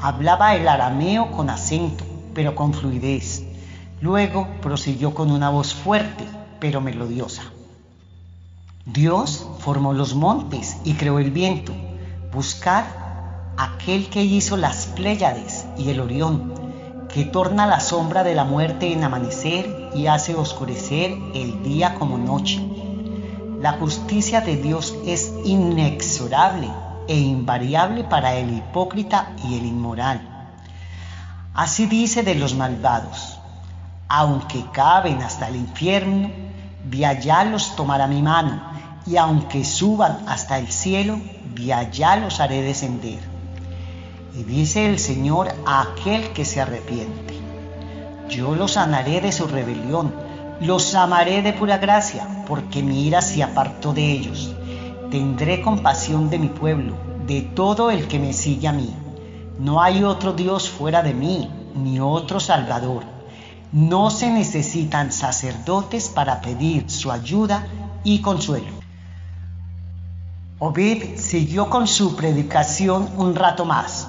Hablaba 0.00 0.54
el 0.54 0.66
arameo 0.66 1.30
con 1.32 1.50
acento, 1.50 2.02
pero 2.32 2.54
con 2.54 2.72
fluidez. 2.72 3.44
Luego 4.00 4.48
prosiguió 4.62 5.12
con 5.12 5.30
una 5.30 5.50
voz 5.50 5.74
fuerte, 5.74 6.24
pero 6.58 6.80
melodiosa. 6.80 7.42
Dios 8.86 9.46
formó 9.58 9.92
los 9.92 10.14
montes 10.14 10.78
y 10.82 10.94
creó 10.94 11.18
el 11.18 11.30
viento. 11.30 11.74
Buscad 12.32 12.84
aquel 13.58 14.08
que 14.08 14.24
hizo 14.24 14.56
las 14.56 14.86
Pléyades 14.86 15.66
y 15.76 15.90
el 15.90 16.00
Orión, 16.00 16.54
que 17.12 17.24
torna 17.26 17.66
la 17.66 17.78
sombra 17.78 18.24
de 18.24 18.34
la 18.34 18.44
muerte 18.44 18.90
en 18.92 19.04
amanecer 19.04 19.90
y 19.94 20.06
hace 20.06 20.34
oscurecer 20.34 21.14
el 21.34 21.62
día 21.62 21.94
como 21.94 22.16
noche. 22.16 22.60
La 23.60 23.72
justicia 23.72 24.40
de 24.40 24.56
Dios 24.56 24.94
es 25.06 25.32
inexorable 25.44 26.70
e 27.06 27.18
invariable 27.18 28.04
para 28.04 28.34
el 28.34 28.56
hipócrita 28.56 29.36
y 29.44 29.58
el 29.58 29.66
inmoral. 29.66 30.48
Así 31.54 31.86
dice 31.86 32.22
de 32.22 32.34
los 32.34 32.54
malvados. 32.54 33.38
aunque 34.08 34.62
caben 34.72 35.22
hasta 35.22 35.48
el 35.48 35.56
infierno, 35.56 36.30
de 36.84 37.06
allá 37.06 37.44
los 37.44 37.74
tomará 37.76 38.06
mi 38.06 38.20
mano, 38.20 38.60
y 39.06 39.16
aunque 39.16 39.64
suban 39.64 40.18
hasta 40.28 40.58
el 40.58 40.68
cielo, 40.68 41.18
de 41.54 41.72
allá 41.72 42.16
los 42.16 42.38
haré 42.38 42.60
descender. 42.60 43.31
Y 44.34 44.44
dice 44.44 44.88
el 44.88 44.98
Señor 44.98 45.48
a 45.66 45.82
aquel 45.82 46.32
que 46.32 46.46
se 46.46 46.60
arrepiente, 46.60 47.34
yo 48.30 48.54
los 48.54 48.72
sanaré 48.72 49.20
de 49.20 49.30
su 49.30 49.46
rebelión, 49.46 50.14
los 50.60 50.94
amaré 50.94 51.42
de 51.42 51.52
pura 51.52 51.76
gracia, 51.76 52.44
porque 52.48 52.82
mi 52.82 53.06
ira 53.06 53.20
se 53.20 53.42
apartó 53.42 53.92
de 53.92 54.10
ellos. 54.10 54.54
Tendré 55.10 55.60
compasión 55.60 56.30
de 56.30 56.38
mi 56.38 56.48
pueblo, 56.48 56.94
de 57.26 57.42
todo 57.42 57.90
el 57.90 58.08
que 58.08 58.18
me 58.18 58.32
sigue 58.32 58.68
a 58.68 58.72
mí. 58.72 58.94
No 59.58 59.82
hay 59.82 60.02
otro 60.02 60.32
Dios 60.32 60.70
fuera 60.70 61.02
de 61.02 61.12
mí, 61.12 61.50
ni 61.74 62.00
otro 62.00 62.40
Salvador. 62.40 63.02
No 63.70 64.08
se 64.08 64.30
necesitan 64.30 65.12
sacerdotes 65.12 66.08
para 66.08 66.40
pedir 66.40 66.90
su 66.90 67.12
ayuda 67.12 67.66
y 68.02 68.22
consuelo. 68.22 68.72
Obed 70.58 71.18
siguió 71.18 71.68
con 71.68 71.86
su 71.86 72.16
predicación 72.16 73.10
un 73.16 73.34
rato 73.34 73.64
más. 73.64 74.08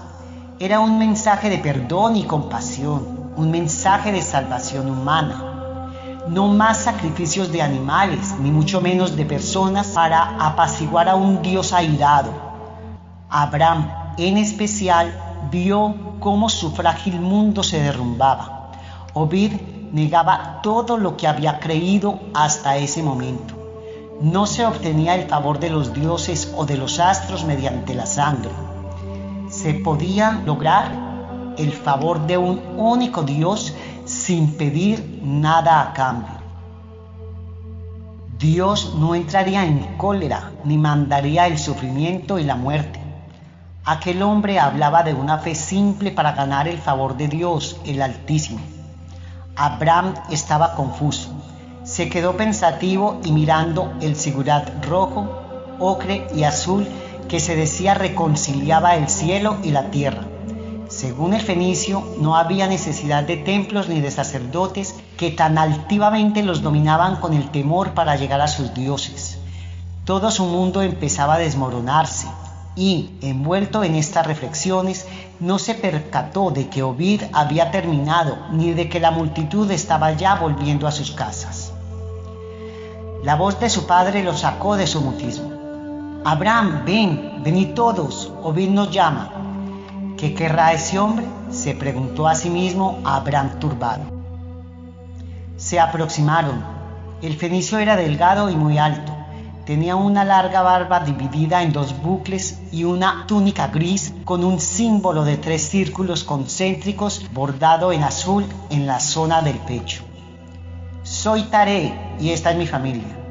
Era 0.59 0.79
un 0.79 0.99
mensaje 0.99 1.49
de 1.49 1.57
perdón 1.57 2.15
y 2.15 2.23
compasión, 2.25 3.31
un 3.35 3.49
mensaje 3.49 4.11
de 4.11 4.21
salvación 4.21 4.89
humana. 4.89 5.89
No 6.29 6.47
más 6.47 6.77
sacrificios 6.77 7.51
de 7.51 7.61
animales, 7.61 8.35
ni 8.39 8.51
mucho 8.51 8.79
menos 8.79 9.15
de 9.15 9.25
personas 9.25 9.87
para 9.87 10.37
apaciguar 10.45 11.09
a 11.09 11.15
un 11.15 11.41
Dios 11.41 11.73
airado. 11.73 12.31
Abraham, 13.29 13.89
en 14.17 14.37
especial, 14.37 15.11
vio 15.51 15.95
cómo 16.19 16.49
su 16.49 16.71
frágil 16.71 17.19
mundo 17.19 17.63
se 17.63 17.81
derrumbaba. 17.81 18.71
Obed 19.13 19.59
negaba 19.91 20.61
todo 20.61 20.97
lo 20.97 21.17
que 21.17 21.27
había 21.27 21.59
creído 21.59 22.19
hasta 22.33 22.77
ese 22.77 23.01
momento 23.01 23.63
no 24.21 24.45
se 24.45 24.65
obtenía 24.65 25.15
el 25.15 25.27
favor 25.27 25.59
de 25.59 25.69
los 25.69 25.93
dioses 25.93 26.53
o 26.55 26.65
de 26.65 26.77
los 26.77 26.99
astros 26.99 27.43
mediante 27.43 27.93
la 27.93 28.05
sangre. 28.05 28.51
Se 29.63 29.73
podía 29.73 30.41
lograr 30.45 31.55
el 31.57 31.71
favor 31.71 32.27
de 32.27 32.37
un 32.37 32.61
único 32.77 33.23
Dios 33.23 33.73
sin 34.03 34.53
pedir 34.55 35.21
nada 35.23 35.81
a 35.81 35.93
cambio. 35.93 36.35
Dios 38.37 38.95
no 38.99 39.15
entraría 39.15 39.63
en 39.63 39.95
cólera 39.95 40.51
ni 40.65 40.77
mandaría 40.77 41.47
el 41.47 41.57
sufrimiento 41.57 42.39
y 42.39 42.43
la 42.43 42.57
muerte. 42.57 42.99
Aquel 43.85 44.21
hombre 44.21 44.59
hablaba 44.59 45.01
de 45.03 45.13
una 45.13 45.37
fe 45.37 45.55
simple 45.55 46.11
para 46.11 46.33
ganar 46.33 46.67
el 46.67 46.77
favor 46.77 47.15
de 47.15 47.29
Dios, 47.29 47.79
el 47.85 48.01
Altísimo. 48.01 48.59
Abraham 49.55 50.13
estaba 50.29 50.75
confuso 50.75 51.29
se 51.83 52.09
quedó 52.09 52.37
pensativo 52.37 53.19
y 53.25 53.31
mirando 53.33 53.93
el 54.01 54.15
sigurat 54.15 54.85
rojo, 54.85 55.27
ocre 55.79 56.27
y 56.33 56.43
azul 56.43 56.87
que 57.27 57.39
se 57.39 57.55
decía 57.55 57.93
reconciliaba 57.93 58.95
el 58.95 59.09
cielo 59.09 59.57
y 59.63 59.71
la 59.71 59.91
tierra. 59.91 60.23
Según 60.89 61.33
el 61.33 61.41
fenicio, 61.41 62.03
no 62.19 62.35
había 62.35 62.67
necesidad 62.67 63.23
de 63.23 63.37
templos 63.37 63.89
ni 63.89 63.99
de 63.99 64.11
sacerdotes 64.11 64.95
que 65.17 65.31
tan 65.31 65.57
altivamente 65.57 66.43
los 66.43 66.61
dominaban 66.61 67.15
con 67.15 67.33
el 67.33 67.49
temor 67.49 67.93
para 67.93 68.15
llegar 68.15 68.41
a 68.41 68.47
sus 68.47 68.73
dioses. 68.73 69.39
Todo 70.05 70.29
su 70.29 70.45
mundo 70.45 70.81
empezaba 70.81 71.35
a 71.35 71.39
desmoronarse 71.39 72.27
y, 72.75 73.11
envuelto 73.21 73.83
en 73.83 73.95
estas 73.95 74.27
reflexiones, 74.27 75.07
no 75.39 75.59
se 75.59 75.75
percató 75.75 76.51
de 76.51 76.69
que 76.69 76.83
Ovid 76.83 77.23
había 77.31 77.71
terminado 77.71 78.37
ni 78.51 78.73
de 78.73 78.89
que 78.89 78.99
la 78.99 79.11
multitud 79.11 79.69
estaba 79.71 80.11
ya 80.13 80.35
volviendo 80.35 80.87
a 80.87 80.91
sus 80.91 81.11
casas. 81.11 81.71
La 83.23 83.35
voz 83.35 83.59
de 83.59 83.69
su 83.69 83.87
padre 83.87 84.23
lo 84.23 84.35
sacó 84.35 84.75
de 84.75 84.85
su 84.85 85.01
mutismo. 85.01 85.52
Abraham, 86.25 86.83
ven, 86.85 87.41
venid 87.43 87.73
todos, 87.73 88.31
Ovid 88.43 88.69
nos 88.69 88.91
llama. 88.91 89.29
¿Qué 90.17 90.33
querrá 90.33 90.71
ese 90.71 90.97
hombre? 90.97 91.25
se 91.51 91.75
preguntó 91.75 92.29
a 92.29 92.35
sí 92.35 92.49
mismo 92.49 92.99
Abraham 93.03 93.59
turbado. 93.59 94.03
Se 95.57 95.81
aproximaron. 95.81 96.63
El 97.21 97.35
fenicio 97.35 97.77
era 97.77 97.97
delgado 97.97 98.49
y 98.49 98.55
muy 98.55 98.77
alto. 98.77 99.11
Tenía 99.65 99.97
una 99.97 100.23
larga 100.23 100.61
barba 100.61 101.01
dividida 101.01 101.61
en 101.61 101.73
dos 101.73 102.01
bucles 102.01 102.61
y 102.71 102.85
una 102.85 103.25
túnica 103.27 103.67
gris 103.67 104.13
con 104.23 104.45
un 104.45 104.61
símbolo 104.61 105.25
de 105.25 105.35
tres 105.35 105.63
círculos 105.63 106.23
concéntricos 106.23 107.29
bordado 107.33 107.91
en 107.91 108.03
azul 108.03 108.45
en 108.69 108.87
la 108.87 109.01
zona 109.01 109.41
del 109.41 109.57
pecho. 109.57 110.03
Soy 111.03 111.43
Taré 111.43 112.15
y 112.17 112.29
esta 112.29 112.51
es 112.51 112.57
mi 112.57 112.65
familia. 112.65 113.22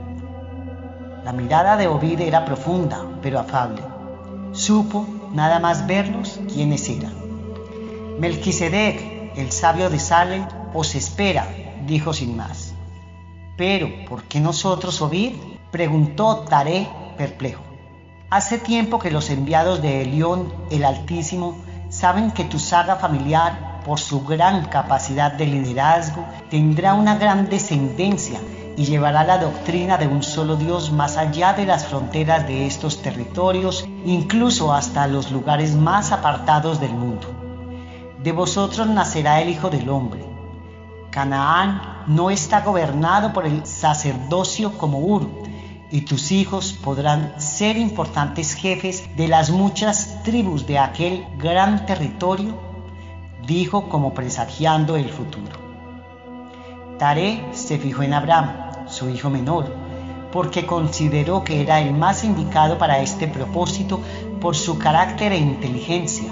La 1.25 1.33
mirada 1.33 1.77
de 1.77 1.87
Ovid 1.87 2.21
era 2.21 2.45
profunda, 2.45 3.07
pero 3.23 3.39
afable. 3.39 3.81
Supo, 4.51 5.07
nada 5.33 5.61
más 5.61 5.87
verlos, 5.87 6.41
quiénes 6.53 6.89
eran. 6.89 7.15
Melquisedec, 8.19 9.37
el 9.37 9.53
sabio 9.53 9.89
de 9.89 10.01
Salem, 10.01 10.45
os 10.75 10.97
espera, 10.97 11.47
dijo 11.87 12.13
sin 12.13 12.37
más. 12.37 12.75
Pero, 13.57 13.89
¿por 14.09 14.25
qué 14.25 14.41
nosotros, 14.41 15.01
Ovid? 15.01 15.35
preguntó 15.71 16.41
Taré, 16.41 16.89
perplejo. 17.17 17.63
Hace 18.29 18.59
tiempo 18.59 18.99
que 18.99 19.13
los 19.13 19.31
enviados 19.31 19.81
de 19.81 20.03
Elión, 20.03 20.53
el 20.73 20.85
Altísimo, 20.85 21.57
saben 21.89 22.33
que 22.33 22.45
tu 22.45 22.59
saga 22.59 22.97
familiar 22.97 23.81
por 23.85 24.01
su 24.01 24.25
gran 24.25 24.65
capacidad 24.65 25.33
de 25.33 25.47
liderazgo, 25.47 26.27
tendrá 26.51 26.95
una 26.95 27.17
gran 27.17 27.49
descendencia 27.49 28.41
y 28.77 28.85
llevará 28.85 29.25
la 29.25 29.39
doctrina 29.39 29.99
de 29.99 30.07
un 30.07 30.23
solo 30.23 30.57
Dios 30.57 30.93
más 30.93 31.17
allá 31.17 31.53
de 31.53 31.67
las 31.67 31.87
fronteras 31.87 32.47
de 32.47 32.67
estos 32.67 33.03
territorios, 33.03 33.87
incluso 34.05 34.73
hasta 34.73 35.07
los 35.07 35.31
lugares 35.31 35.75
más 35.75 36.13
apartados 36.13 36.81
del 36.81 36.93
mundo. 36.93 37.29
De 38.23 38.33
vosotros 38.33 38.87
nacerá 38.87 39.41
el 39.41 39.51
Hijo 39.51 39.69
del 39.71 39.89
Hombre. 39.89 40.25
Canaán 41.11 42.05
no 42.07 42.31
está 42.31 42.63
gobernado 42.63 43.33
por 43.33 43.47
el 43.47 43.67
sacerdocio 43.67 44.79
como 44.79 44.99
Ur, 45.01 45.29
y 45.91 46.03
tus 46.03 46.33
hijos 46.33 46.73
podrán 46.73 47.35
ser 47.39 47.77
importantes 47.77 48.55
jefes 48.55 49.05
de 49.17 49.29
las 49.29 49.51
muchas 49.51 50.23
tribus 50.23 50.67
de 50.67 50.79
aquel 50.79 51.27
gran 51.37 51.85
territorio 51.85 52.59
dijo 53.47 53.89
como 53.89 54.15
presagiando 54.15 54.97
el 54.97 55.11
futuro. 55.11 55.72
Taré 57.03 57.45
se 57.51 57.79
fijó 57.79 58.05
en 58.05 58.15
Abraham, 58.15 58.87
su 58.87 59.11
hijo 59.11 59.29
menor, 59.29 59.75
porque 60.31 60.65
consideró 60.65 61.43
que 61.43 61.61
era 61.61 61.81
el 61.81 61.93
más 61.93 62.23
indicado 62.23 62.79
para 62.79 63.01
este 63.01 63.27
propósito 63.27 64.01
por 64.41 64.55
su 64.55 64.79
carácter 64.79 65.33
e 65.33 65.37
inteligencia, 65.37 66.31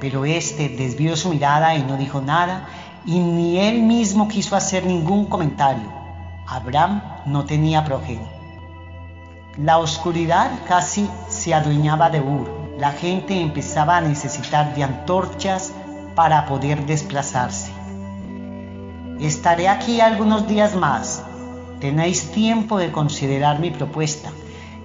pero 0.00 0.24
éste 0.24 0.70
desvió 0.70 1.18
su 1.18 1.28
mirada 1.28 1.74
y 1.74 1.82
no 1.82 1.98
dijo 1.98 2.22
nada, 2.22 2.66
y 3.04 3.18
ni 3.18 3.58
él 3.58 3.82
mismo 3.82 4.26
quiso 4.26 4.56
hacer 4.56 4.86
ningún 4.86 5.26
comentario. 5.26 5.92
Abraham 6.46 7.02
no 7.26 7.44
tenía 7.44 7.84
progenie. 7.84 8.26
La 9.58 9.76
oscuridad 9.76 10.50
casi 10.66 11.10
se 11.28 11.52
adueñaba 11.52 12.08
de 12.08 12.22
Ur. 12.22 12.50
La 12.78 12.92
gente 12.92 13.38
empezaba 13.38 13.98
a 13.98 14.00
necesitar 14.00 14.74
de 14.74 14.82
antorchas, 14.82 15.74
para 16.14 16.46
poder 16.46 16.86
desplazarse. 16.86 17.75
Estaré 19.20 19.68
aquí 19.68 20.02
algunos 20.02 20.46
días 20.46 20.76
más. 20.76 21.22
Tenéis 21.80 22.32
tiempo 22.32 22.76
de 22.76 22.92
considerar 22.92 23.60
mi 23.60 23.70
propuesta, 23.70 24.30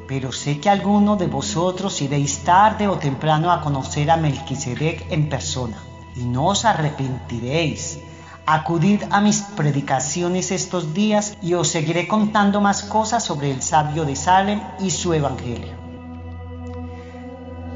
pero 0.08 0.32
sé 0.32 0.60
que 0.62 0.70
alguno 0.70 1.18
de 1.18 1.28
vosotros 1.28 2.02
iréis 2.02 2.40
tarde 2.40 2.88
o 2.88 2.98
temprano 2.98 3.52
a 3.52 3.60
conocer 3.62 4.10
a 4.10 4.16
Melquisedec 4.16 5.12
en 5.12 5.28
persona, 5.28 5.78
y 6.16 6.24
no 6.24 6.48
os 6.48 6.64
arrepentiréis. 6.64 8.00
Acudid 8.46 9.04
a 9.12 9.20
mis 9.20 9.42
predicaciones 9.42 10.52
estos 10.52 10.94
días 10.94 11.38
y 11.42 11.54
os 11.54 11.68
seguiré 11.68 12.08
contando 12.08 12.62
más 12.62 12.84
cosas 12.84 13.26
sobre 13.26 13.52
el 13.52 13.62
sabio 13.62 14.06
de 14.06 14.16
Salem 14.16 14.62
y 14.80 14.92
su 14.92 15.14
evangelio. 15.14 15.74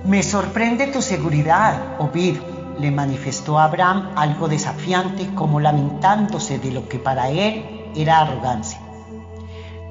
Me 0.06 0.24
sorprende 0.24 0.88
tu 0.88 1.02
seguridad, 1.02 2.00
Ovid, 2.00 2.38
le 2.80 2.92
manifestó 2.92 3.60
a 3.60 3.66
Abraham 3.66 4.12
algo 4.16 4.48
desafiante 4.48 5.34
como 5.34 5.60
lamentándose 5.60 6.60
de 6.60 6.72
lo 6.72 6.88
que 6.90 7.00
para 7.00 7.30
él 7.30 7.92
era 7.96 8.20
arrogancia. 8.20 8.80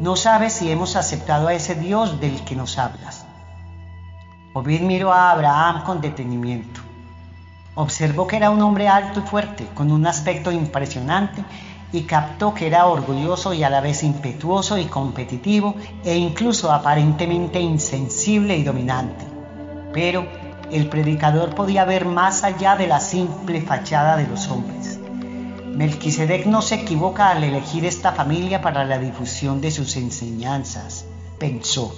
No 0.00 0.16
sabes 0.16 0.52
si 0.54 0.70
hemos 0.70 0.96
aceptado 0.96 1.48
a 1.48 1.54
ese 1.54 1.74
Dios 1.74 2.20
del 2.20 2.44
que 2.44 2.56
nos 2.56 2.78
hablas. 2.78 3.26
Obed 4.52 4.80
miró 4.82 5.12
a 5.12 5.30
Abraham 5.30 5.84
con 5.84 6.00
detenimiento. 6.00 6.80
Observó 7.76 8.26
que 8.26 8.36
era 8.36 8.50
un 8.50 8.62
hombre 8.62 8.88
alto 8.88 9.20
y 9.20 9.22
fuerte, 9.22 9.66
con 9.74 9.90
un 9.90 10.06
aspecto 10.06 10.52
impresionante, 10.52 11.44
y 11.92 12.02
captó 12.02 12.54
que 12.54 12.66
era 12.66 12.86
orgulloso 12.86 13.54
y 13.54 13.62
a 13.62 13.70
la 13.70 13.80
vez 13.80 14.02
impetuoso 14.02 14.78
y 14.78 14.84
competitivo, 14.84 15.74
e 16.04 16.16
incluso 16.16 16.72
aparentemente 16.72 17.60
insensible 17.60 18.56
y 18.56 18.64
dominante. 18.64 19.24
Pero 19.92 20.26
el 20.70 20.88
predicador 20.88 21.54
podía 21.54 21.84
ver 21.84 22.04
más 22.04 22.44
allá 22.44 22.76
de 22.76 22.86
la 22.86 23.00
simple 23.00 23.62
fachada 23.62 24.16
de 24.16 24.26
los 24.26 24.48
hombres. 24.48 24.98
Melquisedec 25.74 26.46
no 26.46 26.62
se 26.62 26.76
equivoca 26.76 27.30
al 27.30 27.42
elegir 27.42 27.84
esta 27.84 28.12
familia 28.12 28.62
para 28.62 28.84
la 28.84 28.98
difusión 28.98 29.60
de 29.60 29.70
sus 29.70 29.96
enseñanzas, 29.96 31.04
pensó. 31.38 31.94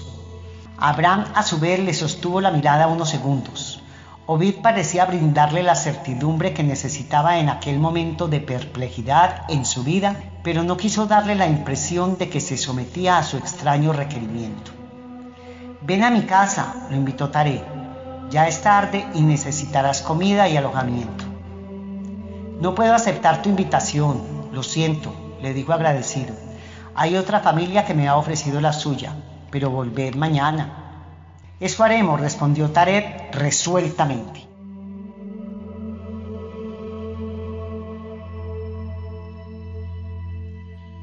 Abraham 0.78 1.24
a 1.34 1.42
su 1.42 1.58
vez 1.58 1.80
le 1.80 1.92
sostuvo 1.94 2.40
la 2.40 2.50
mirada 2.50 2.86
unos 2.86 3.10
segundos. 3.10 3.82
Ovid 4.28 4.56
parecía 4.62 5.04
brindarle 5.04 5.62
la 5.62 5.76
certidumbre 5.76 6.52
que 6.52 6.64
necesitaba 6.64 7.38
en 7.38 7.48
aquel 7.48 7.78
momento 7.78 8.28
de 8.28 8.40
perplejidad 8.40 9.42
en 9.48 9.64
su 9.64 9.84
vida, 9.84 10.16
pero 10.42 10.64
no 10.64 10.76
quiso 10.76 11.06
darle 11.06 11.34
la 11.34 11.46
impresión 11.46 12.18
de 12.18 12.28
que 12.28 12.40
se 12.40 12.56
sometía 12.56 13.18
a 13.18 13.22
su 13.22 13.36
extraño 13.36 13.92
requerimiento. 13.92 14.72
Ven 15.82 16.02
a 16.02 16.10
mi 16.10 16.22
casa, 16.22 16.88
lo 16.90 16.96
invitó 16.96 17.28
Taré. 17.28 17.75
Ya 18.30 18.48
es 18.48 18.60
tarde 18.62 19.06
y 19.14 19.22
necesitarás 19.22 20.02
comida 20.02 20.48
y 20.48 20.56
alojamiento. 20.56 21.24
No 22.60 22.74
puedo 22.74 22.94
aceptar 22.94 23.42
tu 23.42 23.48
invitación, 23.48 24.22
lo 24.52 24.62
siento, 24.62 25.14
le 25.42 25.54
dijo 25.54 25.72
agradecido. 25.72 26.34
Hay 26.94 27.16
otra 27.16 27.40
familia 27.40 27.84
que 27.84 27.94
me 27.94 28.08
ha 28.08 28.16
ofrecido 28.16 28.60
la 28.60 28.72
suya, 28.72 29.14
pero 29.50 29.70
volved 29.70 30.14
mañana. 30.14 31.12
Eso 31.60 31.84
haremos, 31.84 32.20
respondió 32.20 32.70
Taret 32.70 33.34
resueltamente. 33.34 34.46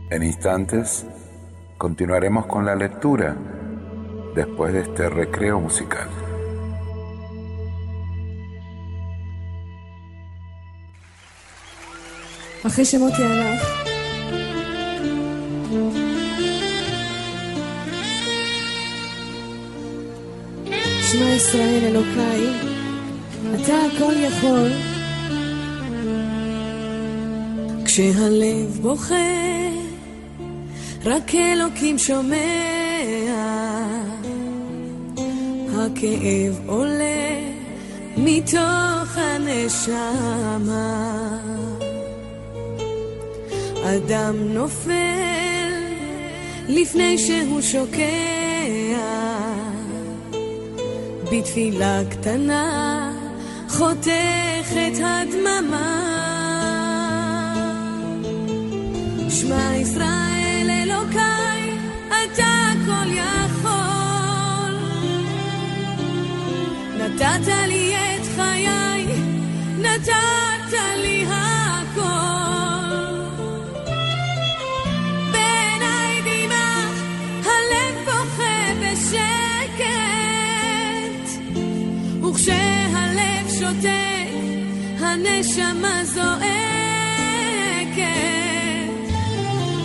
En 0.10 0.22
instantes 0.22 1.08
continuaremos 1.78 2.46
con 2.46 2.66
la 2.66 2.76
lectura 2.76 3.36
después 4.36 4.74
de 4.74 4.82
este 4.82 5.10
recreo 5.10 5.60
musical. 5.60 6.08
אחרי 12.68 12.86
שמותי 12.86 13.24
הלך. 13.24 13.84
שמע 21.12 21.26
ישראל 21.36 21.84
אלוקיי, 21.84 22.50
אתה 23.56 23.74
הכל 23.74 24.14
יכול. 24.18 24.72
כשהלב 27.86 28.80
בוכה, 28.82 29.16
רק 31.06 31.36
אלוקים 31.36 31.98
שומע. 31.98 32.74
הכאב 35.76 36.60
עולה 36.68 37.40
מתוך 38.18 39.18
הנשמה. 39.18 40.94
אדם 43.86 44.36
נופל 44.54 45.74
לפני 46.68 47.18
שהוא 47.18 47.62
שוקע. 47.62 48.94
בתפילה 51.32 52.02
קטנה 52.10 53.12
חותכת 53.70 54.94
הדממה. 55.04 56.00
שמע 59.30 59.76
ישראל 59.76 60.70
אלוקיי 60.70 61.78
אתה 62.08 62.72
כל 62.86 63.12
יכול. 63.14 64.76
נתת 66.98 67.48
לי 67.68 67.96
את 67.96 68.26
חיי 68.36 69.06
נתת 69.78 70.74
לי 71.02 71.26
וכשהלב 82.44 83.50
שותק, 83.60 84.34
הנשמה 85.00 86.04
זועקת. 86.04 86.44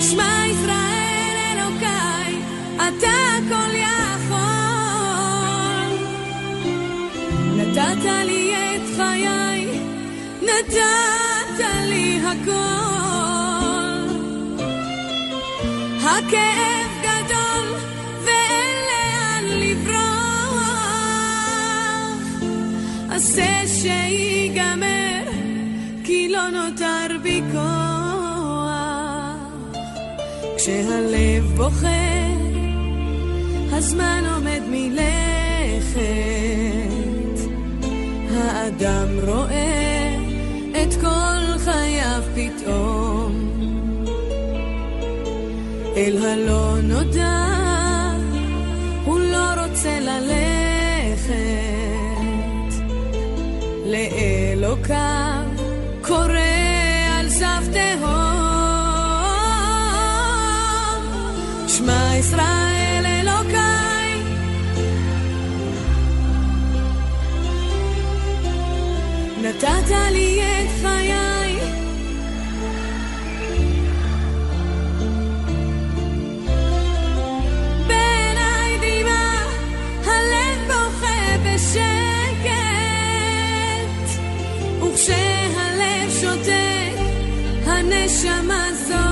שמע 0.01 0.43
ישראל 0.47 1.37
אלוקיי, 1.53 2.43
אתה 2.77 3.37
כל 3.49 3.75
יכול. 3.75 4.39
נתת 7.57 8.05
לי 8.25 8.55
את 8.55 8.83
חיי, 8.97 9.81
נתת 10.43 11.59
לי 11.89 12.21
הכל. 12.27 13.09
הכאב 16.03 16.78
נותר 26.51 27.17
בי 27.23 27.43
כוח. 27.53 28.69
כשהלב 30.57 31.45
בוכה, 31.57 31.89
הזמן 33.73 34.25
עומד 34.35 34.61
מלכת. 34.71 35.99
האדם 38.35 39.09
רואה 39.27 40.17
את 40.83 40.95
כל 41.01 41.59
חייו 41.59 42.23
פתאום. 42.35 43.49
אל 45.97 46.17
הלא 46.25 46.81
נודע, 46.83 47.48
שמע 61.89 62.17
ישראל 62.17 63.07
נתת 69.43 69.91
לי 70.11 70.41
את 70.43 70.71
חיי 70.83 71.59
בעיניי 77.87 78.79
דמעה 78.81 79.45
הלב 80.05 80.67
בוכה 80.67 81.37
בשם 81.45 82.09
כשהלב 84.95 86.11
שותק, 86.21 86.93
הנשמה 87.67 88.69
זועקת. 88.87 89.08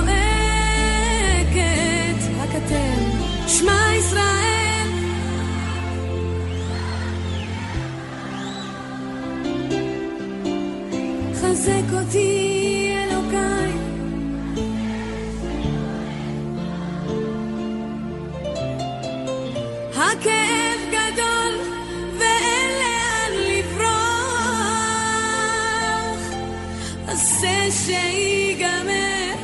עשה 27.37 27.71
שיגמר, 27.71 29.35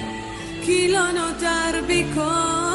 כי 0.61 0.91
לא 0.91 1.11
נותר 1.11 1.85
בי 1.87 2.03
כוח. 2.13 2.72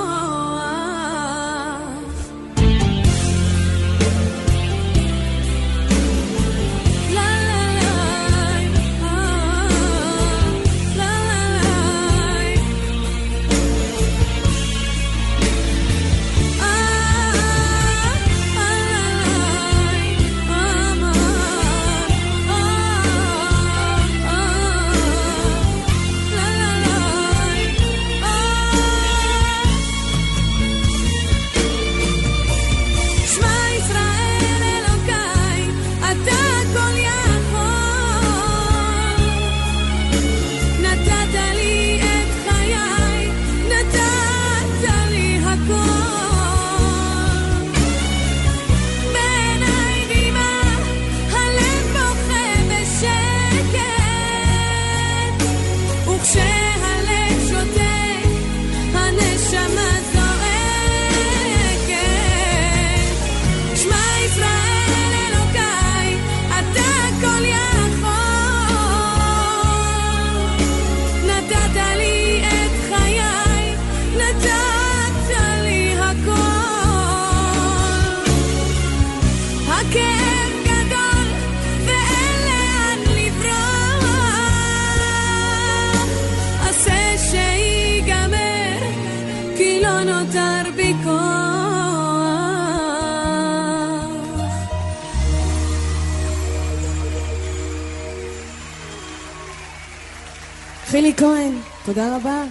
חילי 100.97 101.13
כהן, 101.13 101.61
תודה 101.85 102.15
רבה. 102.15 102.43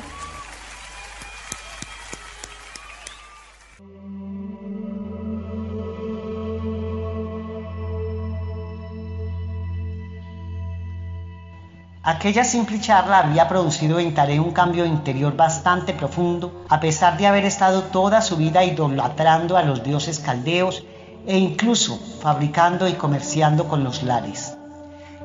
Aquella 12.04 12.42
simple 12.42 12.80
charla 12.80 13.20
había 13.20 13.46
producido 13.46 14.00
en 14.00 14.12
Taré 14.12 14.40
un 14.40 14.50
cambio 14.50 14.84
interior 14.84 15.36
bastante 15.36 15.92
profundo, 15.94 16.64
a 16.68 16.80
pesar 16.80 17.16
de 17.16 17.28
haber 17.28 17.44
estado 17.44 17.84
toda 17.84 18.20
su 18.22 18.36
vida 18.36 18.64
idolatrando 18.64 19.56
a 19.56 19.62
los 19.62 19.84
dioses 19.84 20.18
caldeos 20.18 20.82
e 21.26 21.38
incluso 21.38 22.00
fabricando 22.20 22.88
y 22.88 22.94
comerciando 22.94 23.68
con 23.68 23.84
los 23.84 24.02
lares. 24.02 24.55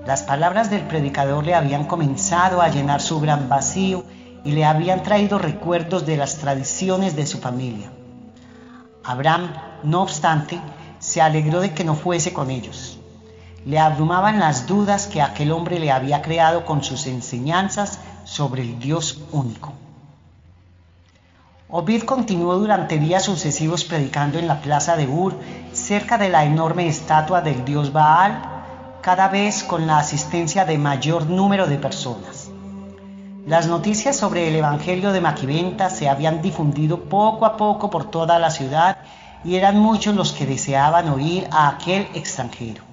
Las 0.07 0.25
palabras 0.25 0.69
del 0.69 0.83
predicador 0.83 1.47
le 1.47 1.55
habían 1.55 1.85
comenzado 1.85 2.61
a 2.61 2.69
llenar 2.69 3.01
su 3.01 3.21
gran 3.21 3.49
vacío 3.49 4.05
y 4.45 4.51
le 4.51 4.65
habían 4.65 5.05
traído 5.05 5.39
recuerdos 5.39 6.07
de 6.07 6.17
las 6.17 6.39
tradiciones 6.39 7.15
de 7.15 7.25
su 7.25 7.39
familia. 7.39 7.93
Abraham, 9.05 9.53
no 9.85 10.03
obstante, 10.03 10.61
se 10.99 11.21
alegró 11.21 11.61
de 11.61 11.73
que 11.73 11.85
no 11.85 11.95
fuese 11.95 12.33
con 12.33 12.51
ellos. 12.51 12.99
Le 13.65 13.79
abrumaban 13.79 14.41
las 14.41 14.67
dudas 14.67 15.07
que 15.07 15.23
aquel 15.23 15.53
hombre 15.53 15.79
le 15.79 15.93
había 15.93 16.21
creado 16.21 16.65
con 16.65 16.83
sus 16.83 17.07
enseñanzas 17.07 18.01
sobre 18.25 18.63
el 18.63 18.81
Dios 18.81 19.23
único. 19.31 19.73
Ovid 21.69 22.03
continuó 22.03 22.57
durante 22.59 22.99
días 22.99 23.23
sucesivos 23.25 23.85
predicando 23.85 24.39
en 24.39 24.49
la 24.49 24.61
plaza 24.61 24.97
de 24.97 25.07
Ur, 25.07 25.39
cerca 25.73 26.19
de 26.19 26.29
la 26.29 26.45
enorme 26.45 26.89
estatua 26.89 27.41
del 27.41 27.65
dios 27.65 27.93
Baal, 27.93 28.52
cada 29.03 29.27
vez 29.27 29.65
con 29.65 29.89
la 29.89 29.99
asistencia 29.99 30.65
de 30.65 30.79
mayor 30.79 31.27
número 31.27 31.67
de 31.67 31.77
personas. 31.77 32.51
Las 33.49 33.67
noticias 33.67 34.17
sobre 34.17 34.47
el 34.47 34.55
Evangelio 34.55 35.11
de 35.11 35.21
Maquiventa 35.21 35.91
se 35.91 36.09
habían 36.09 36.41
difundido 36.41 37.01
poco 37.01 37.45
a 37.45 37.57
poco 37.57 37.91
por 37.91 38.09
toda 38.13 38.39
la 38.39 38.53
ciudad 38.53 38.99
y 39.45 39.57
eran 39.57 39.77
muchos 39.77 40.15
los 40.15 40.31
que 40.31 40.47
deseaban 40.47 41.09
oír 41.09 41.49
a 41.51 41.67
aquel 41.67 42.07
extranjero. 42.15 42.85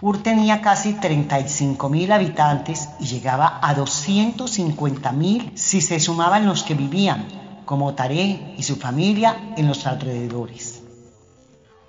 Ur 0.00 0.22
tenía 0.22 0.62
casi 0.62 0.94
35 0.94 1.90
mil 1.90 2.10
habitantes 2.10 2.88
y 2.98 3.04
llegaba 3.04 3.58
a 3.62 3.74
250 3.74 5.12
mil 5.12 5.52
si 5.56 5.82
se 5.82 6.00
sumaban 6.00 6.46
los 6.46 6.62
que 6.62 6.74
vivían, 6.74 7.26
como 7.66 7.92
Taré 7.92 8.54
y 8.56 8.62
su 8.62 8.76
familia, 8.76 9.52
en 9.58 9.68
los 9.68 9.86
alrededores. 9.86 10.73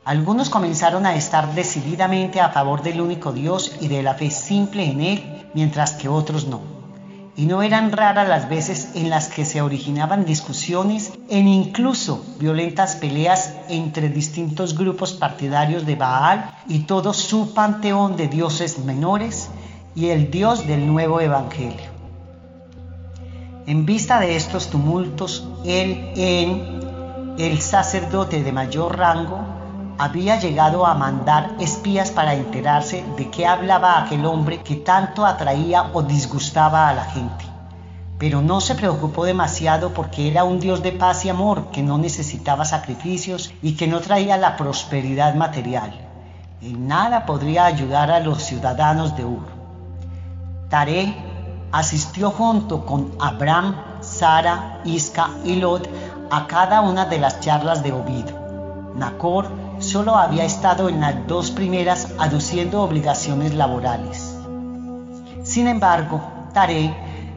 Algunos 0.05 0.51
comenzaron 0.51 1.07
a 1.07 1.15
estar 1.15 1.55
decididamente 1.55 2.39
a 2.39 2.49
favor 2.49 2.83
del 2.83 3.01
único 3.01 3.33
Dios 3.33 3.75
y 3.81 3.87
de 3.87 4.03
la 4.03 4.13
fe 4.13 4.29
simple 4.29 4.85
en 4.85 5.01
Él, 5.01 5.49
mientras 5.55 5.93
que 5.93 6.07
otros 6.07 6.47
no. 6.47 6.61
Y 7.35 7.47
no 7.47 7.63
eran 7.63 7.91
raras 7.91 8.29
las 8.29 8.47
veces 8.47 8.91
en 8.93 9.09
las 9.09 9.29
que 9.29 9.45
se 9.45 9.63
originaban 9.63 10.23
discusiones 10.23 11.11
en 11.27 11.47
incluso 11.47 12.23
violentas 12.39 12.97
peleas 12.97 13.55
entre 13.67 14.09
distintos 14.09 14.77
grupos 14.77 15.13
partidarios 15.13 15.87
de 15.87 15.95
Baal 15.95 16.51
y 16.67 16.81
todo 16.81 17.11
su 17.11 17.55
panteón 17.55 18.15
de 18.15 18.27
dioses 18.27 18.77
menores 18.77 19.49
y 19.95 20.09
el 20.09 20.29
Dios 20.29 20.67
del 20.67 20.85
nuevo 20.85 21.19
Evangelio. 21.19 21.89
En 23.65 23.87
vista 23.87 24.19
de 24.19 24.35
estos 24.35 24.69
tumultos, 24.69 25.49
él 25.65 26.11
en 26.15 27.35
el 27.39 27.59
sacerdote 27.59 28.43
de 28.43 28.51
mayor 28.51 28.99
rango 28.99 29.54
había 29.97 30.37
llegado 30.39 30.85
a 30.85 30.93
mandar 30.93 31.55
espías 31.59 32.11
para 32.11 32.33
enterarse 32.33 33.05
de 33.15 33.29
qué 33.29 33.47
hablaba 33.47 34.01
aquel 34.01 34.25
hombre 34.25 34.61
que 34.61 34.75
tanto 34.75 35.25
atraía 35.25 35.89
o 35.93 36.03
disgustaba 36.03 36.89
a 36.89 36.93
la 36.93 37.05
gente. 37.05 37.45
Pero 38.17 38.41
no 38.41 38.61
se 38.61 38.75
preocupó 38.75 39.25
demasiado 39.25 39.93
porque 39.93 40.29
era 40.29 40.43
un 40.43 40.59
Dios 40.59 40.81
de 40.83 40.91
paz 40.91 41.25
y 41.25 41.29
amor 41.29 41.71
que 41.71 41.83
no 41.83 41.97
necesitaba 41.97 42.65
sacrificios 42.65 43.53
y 43.61 43.75
que 43.75 43.87
no 43.87 43.99
traía 44.01 44.37
la 44.37 44.57
prosperidad 44.57 45.35
material. 45.35 45.93
En 46.61 46.87
nada 46.87 47.25
podría 47.25 47.65
ayudar 47.65 48.11
a 48.11 48.19
los 48.19 48.43
ciudadanos 48.43 49.15
de 49.15 49.25
Ur. 49.25 49.45
Taré 50.69 51.15
asistió 51.71 52.31
junto 52.31 52.85
con 52.85 53.11
Abraham, 53.19 53.75
Sara, 54.01 54.81
Isca 54.85 55.29
y 55.43 55.55
Lot 55.55 55.87
a 56.31 56.47
cada 56.47 56.81
una 56.81 57.05
de 57.05 57.19
las 57.19 57.39
charlas 57.41 57.83
de 57.83 57.91
Ovid. 57.91 58.25
Nacor 58.95 59.64
solo 59.85 60.17
había 60.17 60.43
estado 60.43 60.89
en 60.89 61.01
las 61.01 61.27
dos 61.27 61.51
primeras 61.51 62.09
aduciendo 62.17 62.81
obligaciones 62.81 63.53
laborales. 63.53 64.35
Sin 65.43 65.67
embargo, 65.67 66.21
Taré, 66.53 66.93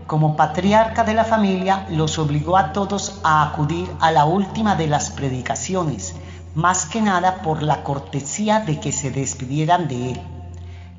como 0.06 0.36
patriarca 0.36 1.04
de 1.04 1.12
la 1.12 1.24
familia, 1.24 1.86
los 1.90 2.18
obligó 2.18 2.56
a 2.56 2.72
todos 2.72 3.20
a 3.22 3.42
acudir 3.42 3.88
a 4.00 4.10
la 4.10 4.24
última 4.24 4.74
de 4.74 4.86
las 4.86 5.10
predicaciones, 5.10 6.14
más 6.54 6.86
que 6.86 7.02
nada 7.02 7.42
por 7.42 7.62
la 7.62 7.84
cortesía 7.84 8.60
de 8.60 8.80
que 8.80 8.92
se 8.92 9.10
despidieran 9.10 9.86
de 9.86 10.12
él. 10.12 10.20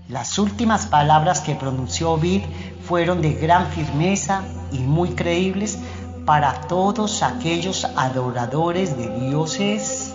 Las 0.07 0.37
últimas 0.37 0.85
palabras 0.85 1.41
que 1.41 1.55
pronunció 1.55 2.11
Ovid 2.11 2.43
fueron 2.83 3.21
de 3.21 3.33
gran 3.33 3.67
firmeza 3.67 4.43
y 4.71 4.79
muy 4.79 5.09
creíbles 5.09 5.79
para 6.25 6.61
todos 6.61 7.23
aquellos 7.23 7.85
adoradores 7.95 8.95
de 8.97 9.09
dioses. 9.19 10.08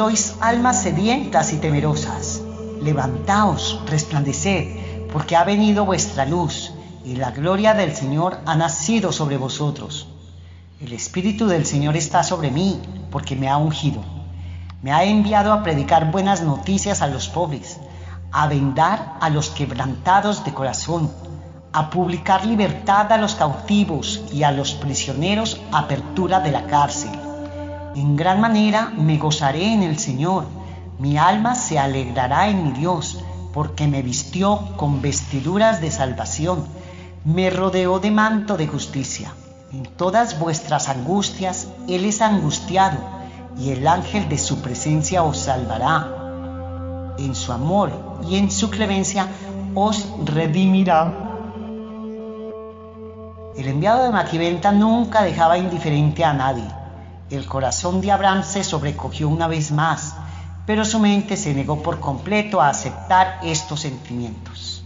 Sois 0.00 0.36
almas 0.40 0.80
sedientas 0.80 1.52
y 1.52 1.58
temerosas. 1.58 2.40
Levantaos, 2.80 3.82
resplandeced, 3.84 5.08
porque 5.12 5.36
ha 5.36 5.44
venido 5.44 5.84
vuestra 5.84 6.24
luz, 6.24 6.72
y 7.04 7.16
la 7.16 7.32
gloria 7.32 7.74
del 7.74 7.94
Señor 7.94 8.38
ha 8.46 8.54
nacido 8.54 9.12
sobre 9.12 9.36
vosotros. 9.36 10.08
El 10.80 10.94
Espíritu 10.94 11.48
del 11.48 11.66
Señor 11.66 11.98
está 11.98 12.22
sobre 12.22 12.50
mí, 12.50 12.80
porque 13.10 13.36
me 13.36 13.50
ha 13.50 13.58
ungido. 13.58 14.02
Me 14.80 14.90
ha 14.90 15.04
enviado 15.04 15.52
a 15.52 15.62
predicar 15.62 16.10
buenas 16.10 16.40
noticias 16.40 17.02
a 17.02 17.06
los 17.06 17.28
pobres, 17.28 17.78
a 18.32 18.48
vendar 18.48 19.18
a 19.20 19.28
los 19.28 19.50
quebrantados 19.50 20.46
de 20.46 20.54
corazón, 20.54 21.10
a 21.74 21.90
publicar 21.90 22.46
libertad 22.46 23.12
a 23.12 23.18
los 23.18 23.34
cautivos 23.34 24.22
y 24.32 24.44
a 24.44 24.50
los 24.50 24.72
prisioneros 24.72 25.60
apertura 25.72 26.40
de 26.40 26.52
la 26.52 26.66
cárcel. 26.68 27.29
En 27.96 28.16
gran 28.16 28.40
manera 28.40 28.92
me 28.96 29.18
gozaré 29.18 29.72
en 29.72 29.82
el 29.82 29.98
Señor, 29.98 30.46
mi 31.00 31.18
alma 31.18 31.56
se 31.56 31.78
alegrará 31.78 32.48
en 32.48 32.64
mi 32.64 32.70
Dios, 32.72 33.18
porque 33.52 33.88
me 33.88 34.02
vistió 34.02 34.60
con 34.76 35.02
vestiduras 35.02 35.80
de 35.80 35.90
salvación, 35.90 36.66
me 37.24 37.50
rodeó 37.50 37.98
de 37.98 38.12
manto 38.12 38.56
de 38.56 38.68
justicia. 38.68 39.32
En 39.72 39.82
todas 39.82 40.38
vuestras 40.38 40.88
angustias 40.88 41.68
Él 41.88 42.04
es 42.04 42.22
angustiado, 42.22 42.98
y 43.58 43.70
el 43.70 43.88
ángel 43.88 44.28
de 44.28 44.38
su 44.38 44.60
presencia 44.62 45.24
os 45.24 45.38
salvará. 45.38 47.14
En 47.18 47.34
su 47.34 47.52
amor 47.52 47.90
y 48.28 48.36
en 48.36 48.52
su 48.52 48.70
clemencia 48.70 49.26
os 49.74 50.06
redimirá. 50.24 51.12
El 53.56 53.66
enviado 53.66 54.04
de 54.04 54.10
Maquiventa 54.10 54.70
nunca 54.70 55.22
dejaba 55.22 55.58
indiferente 55.58 56.24
a 56.24 56.32
nadie. 56.32 56.79
El 57.30 57.46
corazón 57.46 58.00
de 58.00 58.10
Abraham 58.10 58.42
se 58.42 58.64
sobrecogió 58.64 59.28
una 59.28 59.46
vez 59.46 59.70
más, 59.70 60.14
pero 60.66 60.84
su 60.84 60.98
mente 60.98 61.36
se 61.36 61.54
negó 61.54 61.80
por 61.80 62.00
completo 62.00 62.60
a 62.60 62.68
aceptar 62.68 63.38
estos 63.44 63.80
sentimientos. 63.80 64.82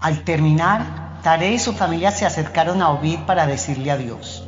Al 0.00 0.24
terminar, 0.24 1.20
Tare 1.22 1.52
y 1.52 1.58
su 1.58 1.72
familia 1.72 2.10
se 2.10 2.26
acercaron 2.26 2.82
a 2.82 2.90
Ovid 2.90 3.20
para 3.26 3.46
decirle 3.46 3.90
adiós. 3.90 4.44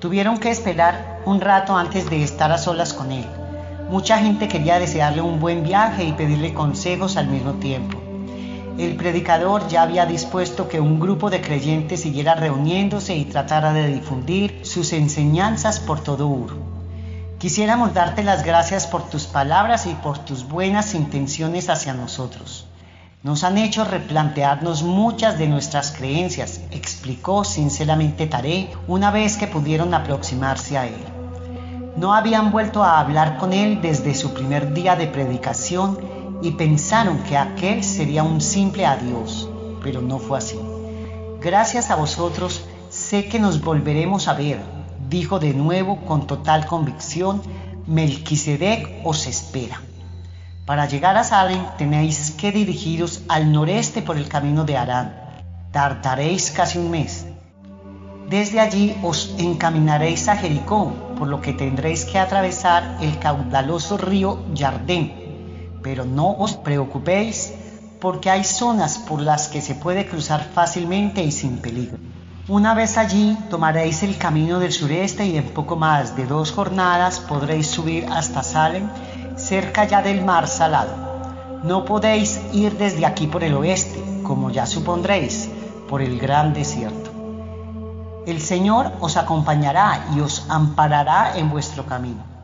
Tuvieron 0.00 0.38
que 0.38 0.50
esperar 0.50 1.20
un 1.24 1.40
rato 1.40 1.76
antes 1.76 2.08
de 2.10 2.22
estar 2.22 2.52
a 2.52 2.58
solas 2.58 2.92
con 2.92 3.10
él. 3.10 3.26
Mucha 3.88 4.18
gente 4.18 4.46
quería 4.46 4.78
desearle 4.78 5.22
un 5.22 5.40
buen 5.40 5.62
viaje 5.62 6.04
y 6.04 6.12
pedirle 6.12 6.54
consejos 6.54 7.16
al 7.16 7.28
mismo 7.28 7.54
tiempo. 7.54 8.05
El 8.78 8.96
predicador 8.96 9.66
ya 9.68 9.80
había 9.80 10.04
dispuesto 10.04 10.68
que 10.68 10.80
un 10.80 11.00
grupo 11.00 11.30
de 11.30 11.40
creyentes 11.40 12.02
siguiera 12.02 12.34
reuniéndose 12.34 13.16
y 13.16 13.24
tratara 13.24 13.72
de 13.72 13.88
difundir 13.88 14.60
sus 14.64 14.92
enseñanzas 14.92 15.80
por 15.80 16.00
todo 16.00 16.26
Ur. 16.28 16.58
Quisiéramos 17.38 17.94
darte 17.94 18.22
las 18.22 18.44
gracias 18.44 18.86
por 18.86 19.08
tus 19.08 19.24
palabras 19.24 19.86
y 19.86 19.94
por 19.94 20.18
tus 20.18 20.46
buenas 20.46 20.94
intenciones 20.94 21.70
hacia 21.70 21.94
nosotros. 21.94 22.66
Nos 23.22 23.44
han 23.44 23.56
hecho 23.56 23.82
replantearnos 23.82 24.82
muchas 24.82 25.38
de 25.38 25.48
nuestras 25.48 25.92
creencias, 25.92 26.60
explicó 26.70 27.44
sinceramente 27.44 28.26
Taré 28.26 28.70
una 28.88 29.10
vez 29.10 29.38
que 29.38 29.46
pudieron 29.46 29.94
aproximarse 29.94 30.76
a 30.76 30.86
él. 30.86 31.02
No 31.96 32.12
habían 32.12 32.52
vuelto 32.52 32.84
a 32.84 33.00
hablar 33.00 33.38
con 33.38 33.54
él 33.54 33.80
desde 33.80 34.14
su 34.14 34.34
primer 34.34 34.74
día 34.74 34.96
de 34.96 35.06
predicación 35.06 36.15
y 36.42 36.52
pensaron 36.52 37.18
que 37.24 37.36
aquel 37.36 37.82
sería 37.82 38.22
un 38.22 38.40
simple 38.40 38.86
adiós, 38.86 39.48
pero 39.82 40.02
no 40.02 40.18
fue 40.18 40.38
así. 40.38 40.58
Gracias 41.40 41.90
a 41.90 41.96
vosotros 41.96 42.64
sé 42.90 43.28
que 43.28 43.38
nos 43.38 43.62
volveremos 43.62 44.28
a 44.28 44.34
ver, 44.34 44.60
dijo 45.08 45.38
de 45.38 45.54
nuevo 45.54 46.04
con 46.04 46.26
total 46.26 46.66
convicción, 46.66 47.42
Melquisedec 47.86 49.04
os 49.04 49.26
espera. 49.26 49.80
Para 50.66 50.86
llegar 50.86 51.16
a 51.16 51.22
Salem 51.22 51.64
tenéis 51.78 52.32
que 52.32 52.50
dirigiros 52.50 53.22
al 53.28 53.52
noreste 53.52 54.02
por 54.02 54.16
el 54.16 54.28
camino 54.28 54.64
de 54.64 54.76
Arán. 54.76 55.14
Tardaréis 55.70 56.50
casi 56.50 56.78
un 56.78 56.90
mes. 56.90 57.26
Desde 58.28 58.58
allí 58.58 58.96
os 59.04 59.36
encaminaréis 59.38 60.26
a 60.28 60.36
Jericó, 60.36 60.92
por 61.16 61.28
lo 61.28 61.40
que 61.40 61.52
tendréis 61.52 62.04
que 62.04 62.18
atravesar 62.18 62.98
el 63.00 63.20
caudaloso 63.20 63.96
río 63.96 64.40
Jardén. 64.56 65.25
Pero 65.86 66.04
no 66.04 66.32
os 66.32 66.54
preocupéis, 66.54 67.54
porque 68.00 68.28
hay 68.28 68.42
zonas 68.42 68.98
por 68.98 69.20
las 69.20 69.46
que 69.46 69.62
se 69.62 69.76
puede 69.76 70.04
cruzar 70.04 70.42
fácilmente 70.42 71.22
y 71.22 71.30
sin 71.30 71.58
peligro. 71.58 71.98
Una 72.48 72.74
vez 72.74 72.98
allí 72.98 73.38
tomaréis 73.50 74.02
el 74.02 74.18
camino 74.18 74.58
del 74.58 74.72
sureste 74.72 75.24
y 75.26 75.36
en 75.36 75.44
poco 75.54 75.76
más 75.76 76.16
de 76.16 76.26
dos 76.26 76.50
jornadas 76.50 77.20
podréis 77.20 77.68
subir 77.68 78.04
hasta 78.10 78.42
Salem, 78.42 78.88
cerca 79.36 79.84
ya 79.84 80.02
del 80.02 80.24
mar 80.24 80.48
salado. 80.48 80.90
No 81.62 81.84
podéis 81.84 82.40
ir 82.52 82.76
desde 82.76 83.06
aquí 83.06 83.28
por 83.28 83.44
el 83.44 83.54
oeste, 83.54 84.02
como 84.24 84.50
ya 84.50 84.66
supondréis, 84.66 85.48
por 85.88 86.02
el 86.02 86.18
gran 86.18 86.52
desierto. 86.52 87.12
El 88.26 88.40
Señor 88.40 88.90
os 88.98 89.16
acompañará 89.16 90.04
y 90.16 90.18
os 90.18 90.50
amparará 90.50 91.38
en 91.38 91.48
vuestro 91.48 91.86
camino. 91.86 92.35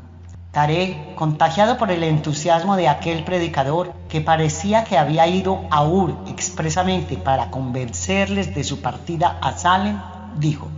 Taré, 0.52 1.14
contagiado 1.16 1.78
por 1.78 1.90
el 1.90 2.02
entusiasmo 2.02 2.76
de 2.76 2.86
aquel 2.86 3.24
predicador 3.24 3.94
que 4.10 4.20
parecía 4.20 4.84
que 4.84 4.98
había 4.98 5.26
ido 5.26 5.62
a 5.70 5.82
Ur 5.82 6.14
expresamente 6.28 7.16
para 7.16 7.50
convencerles 7.50 8.54
de 8.54 8.62
su 8.62 8.82
partida 8.82 9.38
a 9.40 9.56
Salem, 9.56 9.98
dijo, 10.36 10.68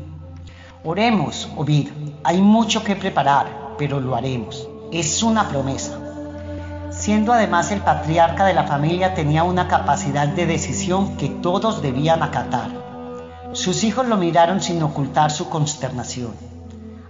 Oremos, 0.85 1.49
Ovid, 1.57 1.89
hay 2.23 2.41
mucho 2.41 2.85
que 2.85 2.95
preparar, 2.95 3.75
pero 3.77 3.99
lo 3.99 4.15
haremos. 4.15 4.69
Es 4.93 5.25
una 5.25 5.49
promesa. 5.49 5.99
Siendo 6.91 7.33
además 7.33 7.73
el 7.73 7.81
patriarca 7.81 8.45
de 8.45 8.55
la 8.55 8.69
familia 8.69 9.15
tenía 9.15 9.43
una 9.43 9.67
capacidad 9.67 10.29
de 10.29 10.47
decisión 10.47 11.17
que 11.17 11.31
todos 11.31 11.83
debían 11.83 12.23
acatar. 12.23 12.71
Sus 13.55 13.83
hijos 13.83 14.07
lo 14.07 14.19
miraron 14.19 14.61
sin 14.61 14.81
ocultar 14.85 15.33
su 15.33 15.49
consternación. 15.49 16.31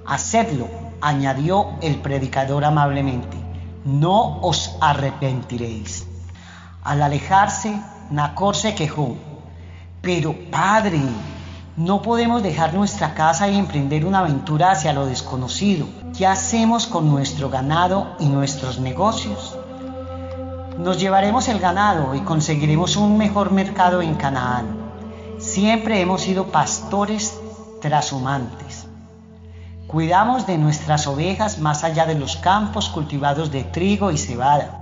Hacedlo, 0.07 0.84
añadió 1.05 1.73
el 1.83 1.97
predicador 1.97 2.65
amablemente, 2.65 3.37
no 3.85 4.41
os 4.41 4.77
arrepentiréis. 4.81 6.07
Al 6.83 7.03
alejarse, 7.03 7.79
Nacor 8.11 8.57
se 8.57 8.75
quejó, 8.75 9.17
pero 10.01 10.35
padre, 10.51 11.01
no 11.77 12.01
podemos 12.03 12.43
dejar 12.43 12.73
nuestra 12.73 13.15
casa 13.15 13.49
y 13.49 13.59
emprender 13.59 14.07
una 14.07 14.21
aventura 14.21 14.71
hacia 14.71 14.93
lo 14.93 15.07
desconocido. 15.07 15.87
¿Qué 16.17 16.27
hacemos 16.27 16.87
con 16.87 17.11
nuestro 17.11 17.51
ganado 17.51 18.17
y 18.19 18.27
nuestros 18.27 18.79
negocios? 18.81 19.59
Nos 20.79 20.99
llevaremos 20.99 21.49
el 21.49 21.59
ganado 21.59 22.15
y 22.15 22.21
conseguiremos 22.21 22.97
un 22.97 23.19
mejor 23.19 23.53
mercado 23.53 24.01
en 24.03 24.15
Canaán. 24.15 24.67
Siempre 25.39 26.01
hemos 26.01 26.23
sido 26.23 26.47
pastores 26.47 27.39
trashumantes. 27.81 28.64
Cuidamos 29.95 30.45
de 30.49 30.59
nuestras 30.59 31.07
ovejas 31.07 31.61
más 31.61 31.85
allá 31.85 32.05
de 32.05 32.17
los 32.17 32.35
campos 32.35 32.89
cultivados 32.89 33.53
de 33.53 33.63
trigo 33.63 34.11
y 34.11 34.19
cebada. 34.19 34.81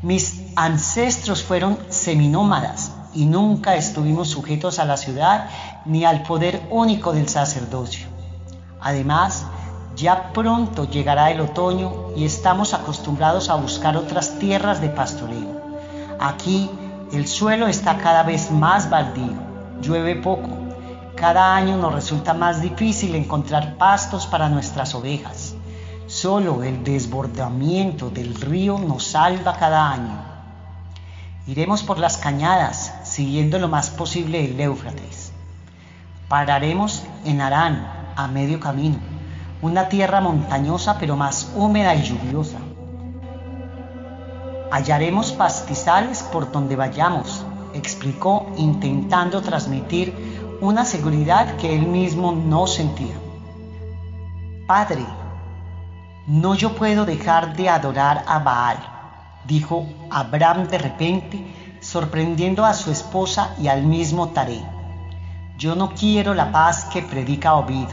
Mis 0.00 0.44
ancestros 0.56 1.42
fueron 1.42 1.76
seminómadas 1.90 2.90
y 3.12 3.26
nunca 3.26 3.74
estuvimos 3.74 4.30
sujetos 4.30 4.78
a 4.78 4.86
la 4.86 4.96
ciudad 4.96 5.50
ni 5.84 6.06
al 6.06 6.22
poder 6.22 6.62
único 6.70 7.12
del 7.12 7.28
sacerdocio. 7.28 8.06
Además, 8.80 9.44
ya 9.94 10.32
pronto 10.32 10.88
llegará 10.88 11.30
el 11.30 11.42
otoño 11.42 12.14
y 12.16 12.24
estamos 12.24 12.72
acostumbrados 12.72 13.50
a 13.50 13.56
buscar 13.56 13.94
otras 13.98 14.38
tierras 14.38 14.80
de 14.80 14.88
pastoreo. 14.88 15.60
Aquí 16.18 16.70
el 17.12 17.28
suelo 17.28 17.66
está 17.66 17.98
cada 17.98 18.22
vez 18.22 18.50
más 18.50 18.88
baldío, 18.88 19.34
llueve 19.82 20.16
poco 20.16 20.65
cada 21.16 21.56
año 21.56 21.78
nos 21.78 21.94
resulta 21.94 22.34
más 22.34 22.60
difícil 22.60 23.14
encontrar 23.14 23.76
pastos 23.78 24.26
para 24.26 24.50
nuestras 24.50 24.94
ovejas. 24.94 25.54
Solo 26.06 26.62
el 26.62 26.84
desbordamiento 26.84 28.10
del 28.10 28.34
río 28.34 28.78
nos 28.78 29.04
salva 29.08 29.56
cada 29.56 29.90
año. 29.90 30.22
Iremos 31.46 31.82
por 31.82 31.98
las 31.98 32.18
cañadas, 32.18 32.92
siguiendo 33.04 33.58
lo 33.58 33.68
más 33.68 33.88
posible 33.88 34.44
el 34.44 34.60
Éufrates. 34.60 35.32
Pararemos 36.28 37.02
en 37.24 37.40
Arán, 37.40 38.12
a 38.14 38.28
medio 38.28 38.60
camino, 38.60 38.98
una 39.62 39.88
tierra 39.88 40.20
montañosa 40.20 40.98
pero 40.98 41.16
más 41.16 41.50
húmeda 41.56 41.94
y 41.94 42.02
lluviosa. 42.02 42.58
Hallaremos 44.70 45.32
pastizales 45.32 46.22
por 46.24 46.52
donde 46.52 46.76
vayamos, 46.76 47.44
explicó 47.72 48.50
intentando 48.58 49.40
transmitir 49.40 50.35
una 50.60 50.84
seguridad 50.84 51.56
que 51.56 51.74
él 51.74 51.86
mismo 51.86 52.32
no 52.32 52.66
sentía. 52.66 53.14
Padre, 54.66 55.04
no 56.26 56.54
yo 56.54 56.74
puedo 56.74 57.04
dejar 57.04 57.56
de 57.56 57.68
adorar 57.68 58.24
a 58.26 58.38
Baal, 58.38 58.78
dijo 59.46 59.86
Abraham 60.10 60.68
de 60.68 60.78
repente, 60.78 61.78
sorprendiendo 61.80 62.64
a 62.64 62.74
su 62.74 62.90
esposa 62.90 63.54
y 63.60 63.68
al 63.68 63.82
mismo 63.82 64.28
Taré. 64.28 64.60
Yo 65.56 65.74
no 65.74 65.94
quiero 65.94 66.34
la 66.34 66.50
paz 66.52 66.86
que 66.86 67.02
predica 67.02 67.54
Ovid. 67.54 67.88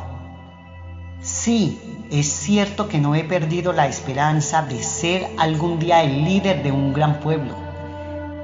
Sí, 1.21 2.07
es 2.11 2.27
cierto 2.27 2.87
que 2.87 2.99
no 2.99 3.15
he 3.15 3.23
perdido 3.23 3.71
la 3.71 3.87
esperanza 3.87 4.61
de 4.63 4.81
ser 4.83 5.29
algún 5.37 5.79
día 5.79 6.03
el 6.03 6.23
líder 6.25 6.63
de 6.63 6.71
un 6.71 6.91
gran 6.91 7.19
pueblo 7.19 7.62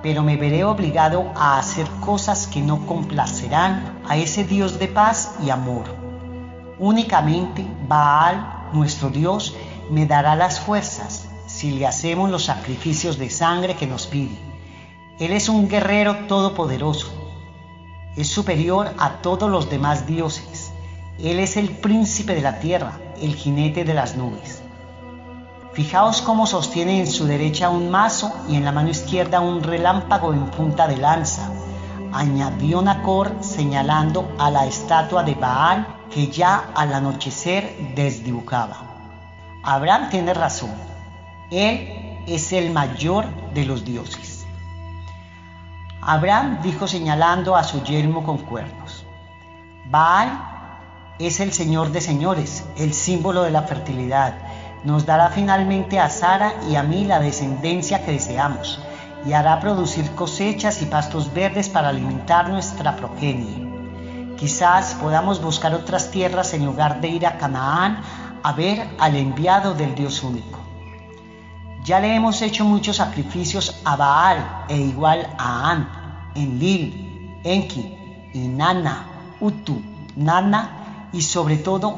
pero 0.02 0.24
me 0.24 0.38
veré 0.38 0.64
obligado 0.64 1.32
a 1.36 1.60
hacer 1.60 1.88
cosas 2.00 2.48
que 2.48 2.62
no 2.62 2.86
complacerán 2.86 4.00
a 4.08 4.18
ese 4.18 4.44
Dios 4.44 4.80
de 4.80 4.88
paz 4.88 5.36
y 5.44 5.50
amor. 5.50 5.86
Únicamente 6.78 7.65
Baal, 7.88 8.69
nuestro 8.73 9.10
Dios, 9.10 9.56
me 9.90 10.06
dará 10.06 10.36
las 10.36 10.60
fuerzas 10.60 11.28
si 11.48 11.71
le 11.71 11.88
hacemos 11.88 12.30
los 12.30 12.46
sacrificios 12.46 13.17
de 13.17 13.30
sangre 13.30 13.76
que 13.76 13.88
nos 13.88 14.08
pide. 14.08 14.38
Él 15.19 15.34
es 15.34 15.50
un 15.50 15.67
guerrero 15.67 16.28
todopoderoso. 16.28 17.12
Es 18.15 18.30
superior 18.30 18.94
a 18.98 19.21
todos 19.21 19.50
los 19.50 19.69
demás 19.69 20.08
dioses. 20.08 20.71
Él 21.17 21.40
es 21.40 21.58
el 21.58 21.69
príncipe 21.69 22.36
de 22.36 22.42
la 22.42 22.60
tierra, 22.60 23.00
el 23.21 23.36
jinete 23.36 23.84
de 23.84 23.94
las 23.94 24.15
nubes. 24.15 24.59
Fijaos 25.74 26.24
cómo 26.24 26.48
sostiene 26.48 27.00
en 27.00 27.08
su 27.08 27.26
derecha 27.26 27.70
un 27.70 27.92
mazo 27.92 28.34
y 28.50 28.56
en 28.56 28.65
la 28.65 28.72
mano 28.72 28.90
izquierda 28.90 29.40
un 29.40 29.62
relámpago 29.62 30.34
en 30.34 30.48
punta 30.48 30.88
de 30.88 30.98
lanza. 30.98 31.52
Añadió 32.12 32.82
Nacor 32.82 33.36
señalando 33.42 34.34
a 34.40 34.50
la 34.50 34.65
estatua 34.65 35.24
de 35.24 35.36
Baal 35.36 35.86
que 36.12 36.28
ya 36.28 36.72
al 36.76 36.92
anochecer 36.92 37.94
desdibujaba. 37.96 38.78
Abraham 39.63 40.10
tiene 40.10 40.34
razón. 40.34 40.72
Él 41.52 42.24
es 42.26 42.52
el 42.52 42.72
mayor 42.72 43.26
de 43.54 43.65
los 43.65 43.86
dioses. 43.86 44.48
Abraham 46.02 46.60
dijo 46.63 46.88
señalando 46.88 47.56
a 47.56 47.63
su 47.63 47.84
yelmo 47.84 48.24
con 48.24 48.40
cuernos. 48.40 49.06
Baal 49.86 50.32
es 51.20 51.40
el 51.40 51.54
Señor 51.54 51.92
de 51.92 52.02
señores, 52.02 52.65
el 52.76 52.94
símbolo 52.94 53.44
de 53.44 53.52
la 53.52 53.63
fertilidad 53.63 54.48
nos 54.84 55.06
dará 55.06 55.30
finalmente 55.30 56.00
a 56.00 56.10
Sara 56.10 56.54
y 56.69 56.75
a 56.75 56.84
mí 56.84 57.06
la 57.06 57.19
descendencia 57.19 58.06
que 58.06 58.13
deseamos 58.13 58.80
y 59.25 59.34
hará 59.34 59.60
producir 59.60 60.10
cosechas 60.15 60.82
y 60.82 60.86
pastos 60.86 61.34
verdes 61.34 61.69
para 61.69 61.90
alimentar 61.90 62.50
nuestra 62.50 62.96
progenie. 62.96 63.67
Quizás 64.38 64.94
podamos 64.96 65.42
buscar 65.42 65.73
otras 65.73 66.12
tierras 66.12 66.54
en 66.54 66.65
lugar 66.65 67.02
de 67.02 67.10
ir 67.10 67.27
a 67.27 67.38
Canaán 67.38 68.02
a 68.42 68.54
ver 68.54 68.88
al 69.00 69.17
enviado 69.17 69.73
del 69.73 69.96
Dios 69.96 70.23
único. 70.23 70.60
Ya 71.84 72.00
le 72.00 72.15
hemos 72.15 72.42
hecho 72.42 72.63
muchos 72.63 72.98
sacrificios 72.98 73.82
a 73.84 73.96
Baal 73.98 74.65
e 74.69 74.77
igual 74.77 75.27
a 75.38 75.71
An, 75.71 76.32
Enlil, 76.36 77.42
Enki, 77.44 78.30
Inanna, 78.34 79.08
Utu, 79.42 79.82
Nana 80.15 81.10
y 81.12 81.21
sobre 81.21 81.58
todo 81.58 81.98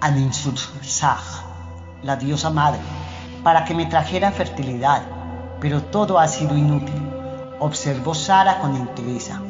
a 0.00 0.10
Ninsursaj 0.10 1.47
la 2.02 2.16
diosa 2.16 2.50
madre, 2.50 2.80
para 3.42 3.64
que 3.64 3.74
me 3.74 3.86
trajera 3.86 4.32
fertilidad, 4.32 5.02
pero 5.60 5.82
todo 5.82 6.18
ha 6.18 6.28
sido 6.28 6.56
inútil, 6.56 7.00
observó 7.58 8.14
Sara 8.14 8.58
con 8.58 8.76
entereza. 8.76 9.40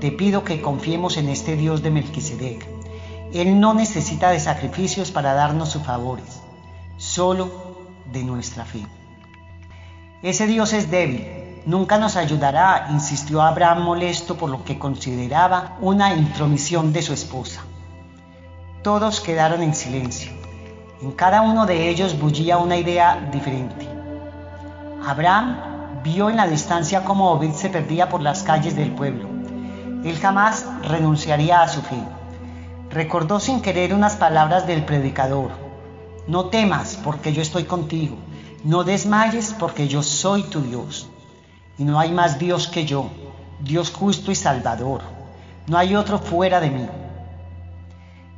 Te 0.00 0.10
pido 0.10 0.44
que 0.44 0.62
confiemos 0.62 1.18
en 1.18 1.28
este 1.28 1.56
Dios 1.56 1.82
de 1.82 1.90
Melquisedec. 1.90 2.66
Él 3.34 3.60
no 3.60 3.74
necesita 3.74 4.30
de 4.30 4.40
sacrificios 4.40 5.10
para 5.10 5.34
darnos 5.34 5.68
sus 5.70 5.82
favores, 5.82 6.40
solo 6.96 7.50
de 8.10 8.24
nuestra 8.24 8.64
fe. 8.64 8.86
Ese 10.22 10.46
Dios 10.46 10.72
es 10.72 10.90
débil, 10.90 11.62
nunca 11.66 11.98
nos 11.98 12.16
ayudará, 12.16 12.88
insistió 12.90 13.42
Abraham 13.42 13.82
molesto 13.82 14.36
por 14.36 14.50
lo 14.50 14.64
que 14.64 14.78
consideraba 14.78 15.76
una 15.80 16.14
intromisión 16.14 16.92
de 16.92 17.02
su 17.02 17.12
esposa. 17.12 17.62
Todos 18.82 19.20
quedaron 19.20 19.62
en 19.62 19.74
silencio. 19.74 20.32
En 21.02 21.12
cada 21.12 21.42
uno 21.42 21.66
de 21.66 21.90
ellos 21.90 22.18
bullía 22.18 22.56
una 22.56 22.78
idea 22.78 23.28
diferente. 23.30 23.86
Abraham 25.06 26.02
vio 26.02 26.30
en 26.30 26.38
la 26.38 26.46
distancia 26.46 27.04
cómo 27.04 27.30
Ovid 27.30 27.52
se 27.52 27.68
perdía 27.68 28.08
por 28.08 28.22
las 28.22 28.42
calles 28.42 28.74
del 28.76 28.92
pueblo. 28.92 29.28
Él 30.02 30.18
jamás 30.18 30.64
renunciaría 30.82 31.60
a 31.60 31.68
su 31.68 31.82
fe. 31.82 32.02
Recordó 32.88 33.38
sin 33.38 33.60
querer 33.60 33.92
unas 33.92 34.16
palabras 34.16 34.66
del 34.66 34.82
predicador. 34.86 35.50
No 36.26 36.46
temas 36.46 36.98
porque 37.04 37.34
yo 37.34 37.42
estoy 37.42 37.64
contigo. 37.64 38.16
No 38.64 38.82
desmayes 38.82 39.54
porque 39.58 39.88
yo 39.88 40.02
soy 40.02 40.44
tu 40.44 40.62
Dios. 40.62 41.06
Y 41.76 41.84
no 41.84 42.00
hay 42.00 42.12
más 42.12 42.38
Dios 42.38 42.66
que 42.66 42.86
yo, 42.86 43.10
Dios 43.60 43.90
justo 43.90 44.30
y 44.30 44.34
salvador. 44.34 45.02
No 45.66 45.76
hay 45.76 45.96
otro 45.96 46.18
fuera 46.18 46.60
de 46.60 46.70
mí. 46.70 46.88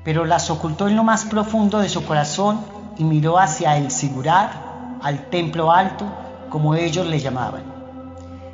Pero 0.05 0.25
las 0.25 0.51
ocultó 0.51 0.89
en 0.89 0.97
lo 0.97 1.05
más 1.05 1.25
profundo 1.25 1.79
de 1.79 1.89
su 1.89 2.05
corazón 2.05 2.61
y 2.99 3.05
miró 3.05 3.39
hacia 3.39 3.77
el 3.77 3.91
Sigurar, 3.91 4.51
al 5.01 5.31
templo 5.31 5.73
alto, 5.73 6.07
como 6.49 6.75
ellos 6.75 7.07
le 7.07 7.19
llamaban. 7.19 7.63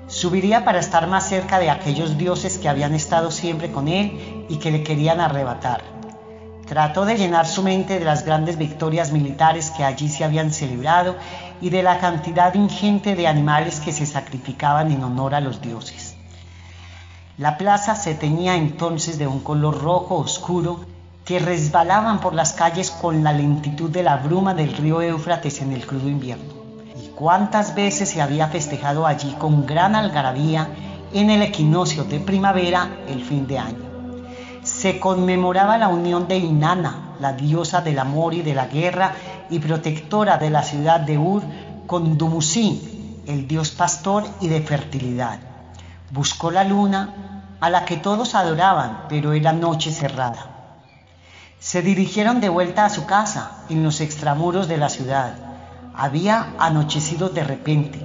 Subiría 0.06 0.64
para 0.64 0.78
estar 0.78 1.06
más 1.06 1.28
cerca 1.28 1.58
de 1.58 1.68
aquellos 1.68 2.16
dioses 2.16 2.58
que 2.58 2.68
habían 2.68 2.94
estado 2.94 3.30
siempre 3.30 3.70
con 3.70 3.88
él 3.88 4.46
y 4.48 4.56
que 4.56 4.70
le 4.70 4.82
querían 4.82 5.20
arrebatar. 5.20 5.82
Trató 6.66 7.04
de 7.04 7.16
llenar 7.16 7.46
su 7.46 7.62
mente 7.62 7.98
de 7.98 8.04
las 8.04 8.24
grandes 8.24 8.56
victorias 8.56 9.12
militares 9.12 9.70
que 9.70 9.84
allí 9.84 10.08
se 10.08 10.24
habían 10.24 10.52
celebrado 10.52 11.16
y 11.60 11.70
de 11.70 11.82
la 11.82 11.98
cantidad 11.98 12.54
ingente 12.54 13.16
de 13.16 13.26
animales 13.26 13.80
que 13.80 13.92
se 13.92 14.06
sacrificaban 14.06 14.92
en 14.92 15.02
honor 15.02 15.34
a 15.34 15.40
los 15.40 15.60
dioses. 15.60 16.16
La 17.36 17.56
plaza 17.56 17.94
se 17.94 18.14
teñía 18.14 18.56
entonces 18.56 19.18
de 19.18 19.26
un 19.26 19.40
color 19.40 19.82
rojo 19.82 20.16
oscuro 20.16 20.80
que 21.28 21.38
resbalaban 21.38 22.20
por 22.20 22.32
las 22.32 22.54
calles 22.54 22.90
con 22.90 23.22
la 23.22 23.34
lentitud 23.34 23.90
de 23.90 24.02
la 24.02 24.16
bruma 24.16 24.54
del 24.54 24.72
río 24.74 25.02
Éufrates 25.02 25.60
en 25.60 25.74
el 25.74 25.86
crudo 25.86 26.08
invierno. 26.08 26.54
Y 26.96 27.08
cuántas 27.08 27.74
veces 27.74 28.08
se 28.08 28.22
había 28.22 28.48
festejado 28.48 29.06
allí 29.06 29.32
con 29.38 29.66
gran 29.66 29.94
algarabía 29.94 30.70
en 31.12 31.28
el 31.28 31.42
equinoccio 31.42 32.04
de 32.04 32.18
primavera 32.20 32.88
el 33.08 33.22
fin 33.22 33.46
de 33.46 33.58
año. 33.58 33.84
Se 34.62 34.98
conmemoraba 34.98 35.76
la 35.76 35.88
unión 35.88 36.28
de 36.28 36.38
Inanna, 36.38 37.16
la 37.20 37.34
diosa 37.34 37.82
del 37.82 37.98
amor 37.98 38.32
y 38.32 38.40
de 38.40 38.54
la 38.54 38.64
guerra 38.64 39.12
y 39.50 39.58
protectora 39.58 40.38
de 40.38 40.48
la 40.48 40.62
ciudad 40.62 41.00
de 41.00 41.18
Ur, 41.18 41.42
con 41.86 42.16
Dumuzi, 42.16 43.22
el 43.26 43.46
dios 43.46 43.72
pastor 43.72 44.24
y 44.40 44.48
de 44.48 44.62
fertilidad. 44.62 45.38
Buscó 46.10 46.50
la 46.50 46.64
luna, 46.64 47.50
a 47.60 47.68
la 47.68 47.84
que 47.84 47.98
todos 47.98 48.34
adoraban, 48.34 49.02
pero 49.10 49.34
era 49.34 49.52
noche 49.52 49.92
cerrada. 49.92 50.47
Se 51.68 51.82
dirigieron 51.82 52.40
de 52.40 52.48
vuelta 52.48 52.86
a 52.86 52.88
su 52.88 53.04
casa, 53.04 53.58
en 53.68 53.82
los 53.82 54.00
extramuros 54.00 54.68
de 54.68 54.78
la 54.78 54.88
ciudad. 54.88 55.34
Había 55.94 56.54
anochecido 56.58 57.28
de 57.28 57.44
repente. 57.44 58.00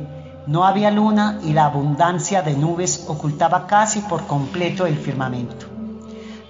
No 0.48 0.66
había 0.66 0.92
luna 0.92 1.40
y 1.42 1.54
la 1.54 1.64
abundancia 1.64 2.42
de 2.42 2.58
nubes 2.58 3.06
ocultaba 3.08 3.66
casi 3.66 4.02
por 4.02 4.28
completo 4.28 4.86
el 4.86 4.98
firmamento. 4.98 5.68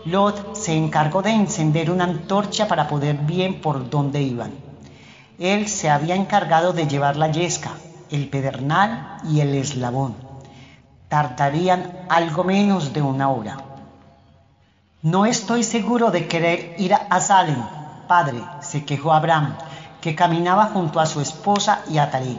Lot 0.05 0.55
se 0.55 0.75
encargó 0.75 1.21
de 1.21 1.29
encender 1.29 1.91
una 1.91 2.05
antorcha 2.05 2.67
para 2.67 2.87
poder 2.87 3.15
bien 3.17 3.61
por 3.61 3.91
dónde 3.91 4.23
iban. 4.23 4.49
Él 5.37 5.67
se 5.67 5.91
había 5.91 6.15
encargado 6.15 6.73
de 6.73 6.87
llevar 6.87 7.15
la 7.15 7.31
yesca, 7.31 7.73
el 8.09 8.27
pedernal 8.27 9.17
y 9.29 9.41
el 9.41 9.53
eslabón. 9.53 10.15
Tardarían 11.09 11.93
algo 12.09 12.43
menos 12.43 12.91
de 12.91 13.03
una 13.03 13.29
hora. 13.29 13.72
No 15.03 15.25
estoy 15.25 15.63
seguro 15.63 16.11
de 16.11 16.29
querer 16.29 16.75
ir 16.77 16.93
a 16.93 17.19
Salem, 17.19 17.61
padre, 18.07 18.41
se 18.61 18.85
quejó 18.85 19.11
Abraham, 19.11 19.57
que 19.99 20.15
caminaba 20.15 20.67
junto 20.67 21.01
a 21.01 21.05
su 21.05 21.19
esposa 21.19 21.81
y 21.91 21.97
a 21.97 22.09
Taré. 22.09 22.37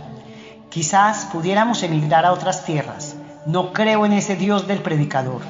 Quizás 0.70 1.26
pudiéramos 1.30 1.82
emigrar 1.82 2.24
a 2.24 2.32
otras 2.32 2.64
tierras. 2.64 3.16
No 3.44 3.74
creo 3.74 4.06
en 4.06 4.14
ese 4.14 4.36
Dios 4.36 4.66
del 4.66 4.78
predicador. 4.78 5.42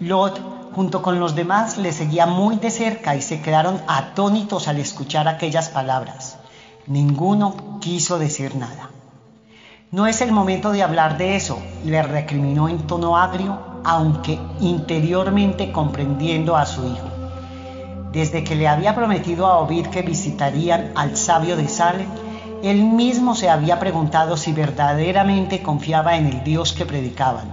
Lot, 0.00 0.72
junto 0.74 1.00
con 1.00 1.20
los 1.20 1.36
demás, 1.36 1.78
le 1.78 1.92
seguía 1.92 2.26
muy 2.26 2.56
de 2.56 2.72
cerca 2.72 3.14
y 3.14 3.22
se 3.22 3.40
quedaron 3.40 3.80
atónitos 3.86 4.66
al 4.66 4.80
escuchar 4.80 5.28
aquellas 5.28 5.68
palabras. 5.68 6.38
Ninguno 6.88 7.78
quiso 7.80 8.18
decir 8.18 8.56
nada. 8.56 8.90
No 9.92 10.08
es 10.08 10.20
el 10.22 10.32
momento 10.32 10.72
de 10.72 10.82
hablar 10.82 11.18
de 11.18 11.36
eso, 11.36 11.62
le 11.84 12.02
recriminó 12.02 12.68
en 12.68 12.84
tono 12.84 13.16
agrio 13.16 13.73
aunque 13.84 14.38
interiormente 14.60 15.70
comprendiendo 15.70 16.56
a 16.56 16.66
su 16.66 16.84
hijo. 16.86 17.08
Desde 18.12 18.42
que 18.42 18.54
le 18.54 18.68
había 18.68 18.94
prometido 18.94 19.46
a 19.46 19.58
Ovid 19.58 19.86
que 19.88 20.02
visitarían 20.02 20.92
al 20.94 21.16
sabio 21.16 21.56
de 21.56 21.68
Salem, 21.68 22.06
él 22.62 22.82
mismo 22.82 23.34
se 23.34 23.50
había 23.50 23.78
preguntado 23.78 24.36
si 24.36 24.52
verdaderamente 24.52 25.62
confiaba 25.62 26.16
en 26.16 26.28
el 26.28 26.44
Dios 26.44 26.72
que 26.72 26.86
predicaban, 26.86 27.52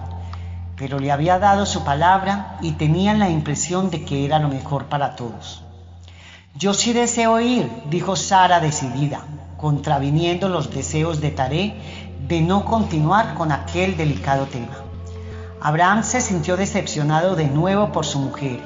pero 0.78 1.00
le 1.00 1.12
había 1.12 1.38
dado 1.38 1.66
su 1.66 1.84
palabra 1.84 2.58
y 2.62 2.72
tenían 2.74 3.20
la 3.20 3.30
impresión 3.30 3.90
de 3.90 4.06
que 4.06 4.24
era 4.24 4.40
lo 4.40 4.48
mejor 4.48 4.86
para 4.86 5.16
todos. 5.16 5.64
Yo 6.56 6.74
sí 6.74 6.94
deseo 6.94 7.40
ir, 7.42 7.70
dijo 7.90 8.16
Sara 8.16 8.60
decidida, 8.60 9.26
contraviniendo 9.58 10.48
los 10.48 10.74
deseos 10.74 11.20
de 11.22 11.32
Taré 11.32 11.76
de 12.28 12.42
no 12.42 12.66
continuar 12.66 13.34
con 13.34 13.52
aquel 13.52 13.98
delicado 13.98 14.46
tema. 14.46 14.91
Abraham 15.64 16.04
se 16.04 16.22
sintió 16.22 16.58
decepcionado 16.58 17.36
de 17.36 17.48
nuevo 17.48 17.92
por 17.92 18.04
su 18.04 18.18
mujer. 18.18 18.60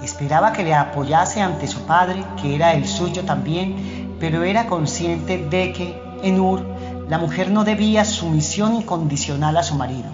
Esperaba 0.00 0.52
que 0.52 0.62
le 0.62 0.74
apoyase 0.74 1.42
ante 1.42 1.66
su 1.66 1.80
padre, 1.86 2.22
que 2.40 2.54
era 2.54 2.72
el 2.74 2.86
suyo 2.86 3.24
también, 3.24 4.16
pero 4.20 4.44
era 4.44 4.68
consciente 4.68 5.38
de 5.38 5.72
que 5.72 6.00
en 6.22 6.38
Ur 6.38 6.64
la 7.08 7.18
mujer 7.18 7.50
no 7.50 7.64
debía 7.64 8.04
sumisión 8.04 8.76
incondicional 8.76 9.56
a 9.56 9.64
su 9.64 9.74
marido. 9.74 10.08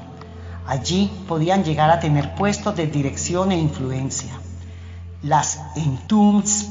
Allí 0.66 1.12
podían 1.28 1.64
llegar 1.64 1.90
a 1.90 2.00
tener 2.00 2.34
puestos 2.34 2.76
de 2.76 2.86
dirección 2.86 3.52
e 3.52 3.58
influencia. 3.58 4.32
Las 5.22 5.60
Entums, 5.76 6.70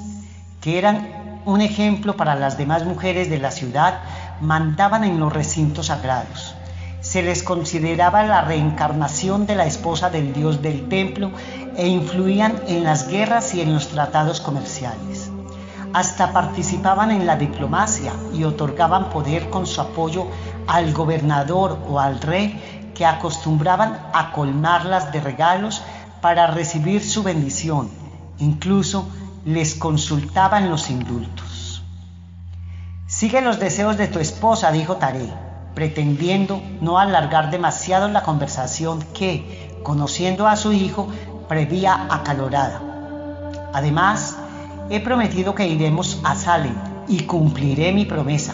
que 0.59 0.79
eran 0.79 1.43
un 1.45 1.61
ejemplo 1.61 2.17
para 2.17 2.33
las 2.33 2.57
demás 2.57 2.83
mujeres 2.83 3.29
de 3.29 3.37
la 3.37 3.51
ciudad, 3.51 3.99
mandaban 4.41 5.03
en 5.03 5.19
los 5.19 5.31
recintos 5.31 5.87
sagrados 5.87 6.55
se 7.01 7.23
les 7.23 7.41
consideraba 7.41 8.23
la 8.23 8.41
reencarnación 8.41 9.47
de 9.47 9.55
la 9.55 9.65
esposa 9.65 10.11
del 10.11 10.33
dios 10.33 10.61
del 10.61 10.87
templo 10.87 11.31
e 11.75 11.87
influían 11.87 12.61
en 12.67 12.83
las 12.83 13.07
guerras 13.07 13.55
y 13.55 13.61
en 13.61 13.73
los 13.73 13.87
tratados 13.87 14.39
comerciales. 14.39 15.31
Hasta 15.93 16.31
participaban 16.31 17.11
en 17.11 17.25
la 17.25 17.35
diplomacia 17.35 18.13
y 18.33 18.43
otorgaban 18.43 19.09
poder 19.09 19.49
con 19.49 19.65
su 19.65 19.81
apoyo 19.81 20.27
al 20.67 20.93
gobernador 20.93 21.79
o 21.89 21.99
al 21.99 22.21
rey 22.21 22.91
que 22.95 23.05
acostumbraban 23.05 23.99
a 24.13 24.31
colmarlas 24.31 25.11
de 25.11 25.21
regalos 25.21 25.81
para 26.21 26.47
recibir 26.47 27.03
su 27.03 27.23
bendición. 27.23 27.89
Incluso 28.37 29.09
les 29.43 29.73
consultaban 29.73 30.69
los 30.69 30.89
indultos. 30.91 31.83
Sigue 33.07 33.41
los 33.41 33.59
deseos 33.59 33.97
de 33.97 34.07
tu 34.07 34.19
esposa, 34.19 34.71
dijo 34.71 34.97
Taré 34.97 35.50
pretendiendo 35.73 36.61
no 36.81 36.99
alargar 36.99 37.51
demasiado 37.51 38.07
la 38.07 38.23
conversación 38.23 39.01
que, 39.13 39.79
conociendo 39.83 40.47
a 40.47 40.55
su 40.55 40.71
hijo, 40.73 41.07
prevía 41.47 42.07
acalorada. 42.09 42.81
Además, 43.73 44.37
he 44.89 44.99
prometido 44.99 45.55
que 45.55 45.67
iremos 45.67 46.19
a 46.23 46.35
Salem 46.35 46.75
y 47.07 47.21
cumpliré 47.21 47.91
mi 47.93 48.05
promesa. 48.05 48.53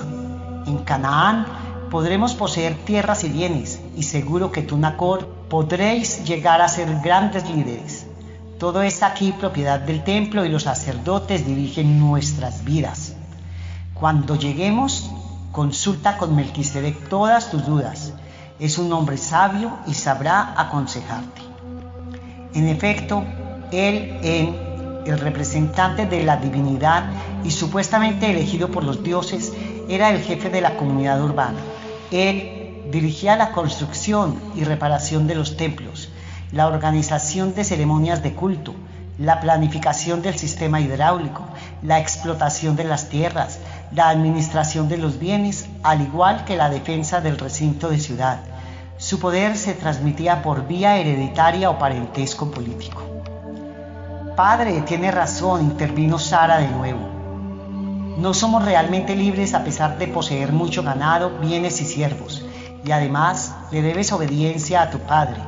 En 0.65 0.78
Canaán 0.80 1.45
podremos 1.89 2.34
poseer 2.34 2.76
tierras 2.76 3.24
y 3.24 3.30
bienes, 3.30 3.82
y 3.95 4.03
seguro 4.03 4.51
que 4.51 4.61
tú, 4.61 4.78
Nacor, 4.78 5.28
podréis 5.49 6.24
llegar 6.26 6.61
a 6.61 6.68
ser 6.68 6.99
grandes 7.01 7.49
líderes. 7.49 8.05
Todo 8.59 8.82
es 8.82 9.03
aquí 9.03 9.32
propiedad 9.32 9.80
del 9.80 10.03
templo 10.03 10.43
y 10.43 10.49
los 10.49 10.63
sacerdotes 10.63 11.45
dirigen 11.45 11.99
nuestras 11.99 12.63
vidas. 12.63 13.15
Cuando 13.93 14.36
lleguemos, 14.36 15.11
Consulta 15.52 16.18
con 16.18 16.36
Melquisedec 16.36 17.10
todas 17.10 17.50
tus 17.50 17.66
dudas. 17.66 18.14
Es 18.60 18.78
un 18.78 18.91
hombre 18.93 19.18
sabio 19.18 19.78
y 19.88 19.93
sabrá 19.93 20.54
aconsejarte. 20.58 21.41
En 22.54 22.68
efecto, 22.68 23.24
él 23.72 24.20
en 24.24 24.68
el 25.08 25.20
representante 25.20 26.06
de 26.06 26.24
la 26.24 26.38
divinidad 26.38 27.06
y 27.43 27.52
supuestamente 27.52 28.30
elegido 28.30 28.70
por 28.70 28.84
los 28.84 29.04
dioses, 29.04 29.54
era 29.89 30.10
el 30.10 30.22
jefe 30.22 30.50
de 30.50 30.62
la 30.62 30.76
comunidad 30.76 31.22
urbana. 31.24 31.60
Él 32.12 32.84
dirigía 32.91 33.36
la 33.36 33.52
construcción 33.52 34.39
y 34.56 34.64
reparación 34.64 35.28
de 35.28 35.36
los 35.36 35.58
templos, 35.58 36.10
la 36.52 36.68
organización 36.68 37.54
de 37.54 37.64
ceremonias 37.64 38.22
de 38.22 38.34
culto, 38.34 38.74
la 39.18 39.39
planificación 39.39 40.22
del 40.22 40.38
sistema 40.38 40.80
hidráulico, 40.80 41.43
la 41.82 42.00
explotación 42.00 42.76
de 42.76 42.84
las 42.84 43.10
tierras, 43.10 43.60
la 43.92 44.10
administración 44.10 44.90
de 44.90 44.98
los 44.98 45.20
bienes, 45.20 45.68
al 45.84 46.02
igual 46.02 46.46
que 46.46 46.58
la 46.58 46.70
defensa 46.70 47.22
del 47.22 47.38
recinto 47.38 47.90
de 47.90 48.00
ciudad. 48.00 48.40
Su 48.98 49.20
poder 49.20 49.56
se 49.56 49.74
transmitía 49.74 50.42
por 50.42 50.68
vía 50.68 50.98
hereditaria 50.98 51.70
o 51.70 51.78
parentesco 51.78 52.52
político. 52.52 53.02
Padre, 54.36 54.82
tiene 54.82 55.12
razón, 55.12 55.62
intervino 55.62 56.20
Sara 56.20 56.58
de 56.58 56.68
nuevo. 56.68 57.08
No 58.18 58.34
somos 58.34 58.66
realmente 58.66 59.16
libres 59.16 59.54
a 59.54 59.64
pesar 59.64 59.98
de 59.98 60.08
poseer 60.08 60.52
mucho 60.52 60.84
ganado, 60.84 61.38
bienes 61.40 61.80
y 61.82 61.86
siervos. 61.86 62.44
Y 62.84 62.92
además 62.92 63.54
le 63.72 63.82
debes 63.82 64.12
obediencia 64.12 64.82
a 64.82 64.90
tu 64.90 65.00
padre. 65.00 65.42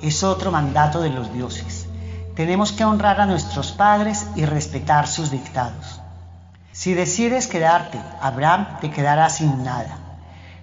Es 0.00 0.22
otro 0.22 0.50
mandato 0.50 1.00
de 1.00 1.10
los 1.10 1.32
dioses. 1.32 1.86
Tenemos 2.34 2.72
que 2.72 2.84
honrar 2.84 3.20
a 3.20 3.26
nuestros 3.26 3.72
padres 3.72 4.26
y 4.36 4.44
respetar 4.44 5.06
sus 5.06 5.30
dictados. 5.30 6.00
Si 6.74 6.92
decides 6.92 7.46
quedarte, 7.46 8.00
Abraham 8.20 8.66
te 8.80 8.90
quedará 8.90 9.30
sin 9.30 9.62
nada. 9.62 9.96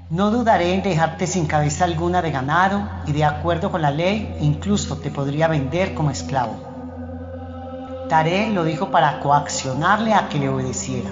No 0.09 0.29
dudaré 0.29 0.73
en 0.73 0.83
dejarte 0.83 1.25
sin 1.25 1.45
cabeza 1.45 1.85
alguna 1.85 2.21
de 2.21 2.31
ganado 2.31 2.85
y 3.07 3.13
de 3.13 3.23
acuerdo 3.23 3.71
con 3.71 3.81
la 3.81 3.91
ley 3.91 4.35
incluso 4.41 4.97
te 4.97 5.09
podría 5.09 5.47
vender 5.47 5.93
como 5.93 6.11
esclavo. 6.11 6.57
Taré 8.09 8.49
lo 8.49 8.65
dijo 8.65 8.91
para 8.91 9.21
coaccionarle 9.21 10.13
a 10.13 10.27
que 10.27 10.37
le 10.37 10.49
obedeciera. 10.49 11.11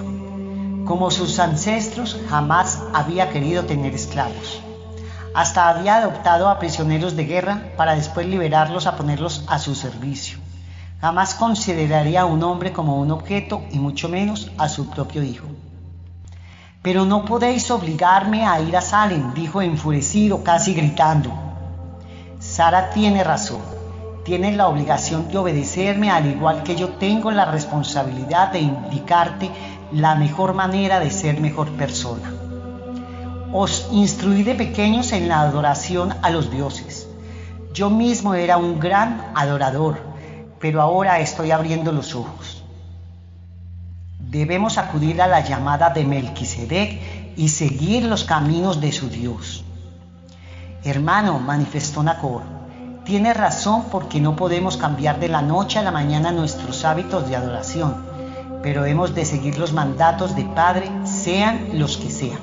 Como 0.84 1.10
sus 1.10 1.38
ancestros 1.38 2.20
jamás 2.28 2.82
había 2.92 3.30
querido 3.30 3.64
tener 3.64 3.94
esclavos. 3.94 4.60
Hasta 5.32 5.70
había 5.70 5.96
adoptado 5.96 6.50
a 6.50 6.58
prisioneros 6.58 7.16
de 7.16 7.24
guerra 7.24 7.72
para 7.78 7.94
después 7.94 8.26
liberarlos 8.26 8.86
a 8.86 8.96
ponerlos 8.96 9.46
a 9.48 9.58
su 9.58 9.74
servicio. 9.74 10.39
Jamás 11.00 11.34
consideraría 11.34 12.22
a 12.22 12.26
un 12.26 12.42
hombre 12.42 12.72
como 12.72 13.00
un 13.00 13.10
objeto 13.10 13.62
y 13.70 13.78
mucho 13.78 14.10
menos 14.10 14.50
a 14.58 14.68
su 14.68 14.90
propio 14.90 15.22
hijo. 15.22 15.46
Pero 16.82 17.06
no 17.06 17.24
podéis 17.24 17.70
obligarme 17.70 18.46
a 18.46 18.60
ir 18.60 18.76
a 18.76 18.82
Salem, 18.82 19.32
dijo 19.32 19.62
enfurecido, 19.62 20.44
casi 20.44 20.74
gritando. 20.74 21.32
Sara 22.38 22.90
tiene 22.90 23.24
razón. 23.24 23.62
Tienes 24.24 24.56
la 24.56 24.68
obligación 24.68 25.28
de 25.28 25.38
obedecerme 25.38 26.10
al 26.10 26.26
igual 26.26 26.62
que 26.62 26.76
yo 26.76 26.90
tengo 26.90 27.30
la 27.30 27.46
responsabilidad 27.46 28.52
de 28.52 28.60
indicarte 28.60 29.50
la 29.92 30.14
mejor 30.16 30.52
manera 30.52 31.00
de 31.00 31.10
ser 31.10 31.40
mejor 31.40 31.70
persona. 31.72 32.30
Os 33.52 33.88
instruí 33.90 34.42
de 34.42 34.54
pequeños 34.54 35.12
en 35.12 35.28
la 35.28 35.40
adoración 35.40 36.14
a 36.20 36.28
los 36.28 36.50
dioses. 36.50 37.08
Yo 37.72 37.88
mismo 37.88 38.34
era 38.34 38.58
un 38.58 38.78
gran 38.78 39.32
adorador 39.34 40.09
pero 40.60 40.82
ahora 40.82 41.18
estoy 41.20 41.50
abriendo 41.50 41.90
los 41.90 42.14
ojos. 42.14 42.62
Debemos 44.18 44.78
acudir 44.78 45.20
a 45.22 45.26
la 45.26 45.40
llamada 45.40 45.90
de 45.90 46.04
Melquisedec 46.04 47.34
y 47.36 47.48
seguir 47.48 48.04
los 48.04 48.24
caminos 48.24 48.80
de 48.80 48.92
su 48.92 49.08
Dios. 49.08 49.64
Hermano, 50.84 51.40
manifestó 51.40 52.02
Nacor, 52.02 52.42
tiene 53.04 53.34
razón 53.34 53.86
porque 53.90 54.20
no 54.20 54.36
podemos 54.36 54.76
cambiar 54.76 55.18
de 55.18 55.28
la 55.28 55.42
noche 55.42 55.78
a 55.78 55.82
la 55.82 55.90
mañana 55.90 56.30
nuestros 56.30 56.84
hábitos 56.84 57.28
de 57.28 57.36
adoración, 57.36 58.04
pero 58.62 58.84
hemos 58.84 59.14
de 59.14 59.24
seguir 59.24 59.58
los 59.58 59.72
mandatos 59.72 60.36
de 60.36 60.44
Padre, 60.44 60.90
sean 61.04 61.70
los 61.72 61.96
que 61.96 62.10
sean. 62.10 62.38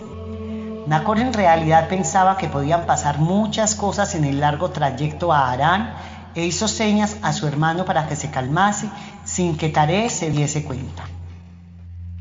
Nacor 0.87 1.19
en 1.19 1.33
realidad 1.33 1.87
pensaba 1.89 2.37
que 2.37 2.47
podían 2.47 2.85
pasar 2.85 3.19
muchas 3.19 3.75
cosas 3.75 4.15
en 4.15 4.23
el 4.23 4.39
largo 4.39 4.69
trayecto 4.69 5.31
a 5.33 5.51
Arán 5.51 5.93
e 6.37 6.45
hizo 6.45 6.67
señas 6.67 7.17
a 7.23 7.33
su 7.33 7.47
hermano 7.47 7.83
para 7.83 8.07
que 8.07 8.15
se 8.15 8.29
calmase 8.29 8.91
sin 9.25 9.57
que 9.57 9.69
Taré 9.69 10.07
se 10.11 10.29
diese 10.29 10.63
cuenta. 10.63 11.03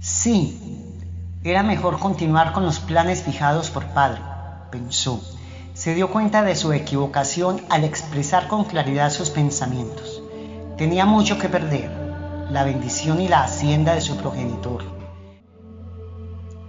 Sí, 0.00 0.58
era 1.44 1.62
mejor 1.62 1.98
continuar 1.98 2.54
con 2.54 2.64
los 2.64 2.80
planes 2.80 3.22
fijados 3.22 3.68
por 3.68 3.84
padre, 3.88 4.22
pensó. 4.70 5.22
Se 5.74 5.94
dio 5.94 6.10
cuenta 6.10 6.42
de 6.42 6.56
su 6.56 6.72
equivocación 6.72 7.60
al 7.68 7.84
expresar 7.84 8.48
con 8.48 8.64
claridad 8.64 9.10
sus 9.10 9.28
pensamientos. 9.28 10.22
Tenía 10.78 11.04
mucho 11.04 11.38
que 11.38 11.50
perder, 11.50 11.90
la 12.50 12.64
bendición 12.64 13.20
y 13.20 13.28
la 13.28 13.42
hacienda 13.42 13.94
de 13.94 14.00
su 14.00 14.16
progenitor. 14.16 14.82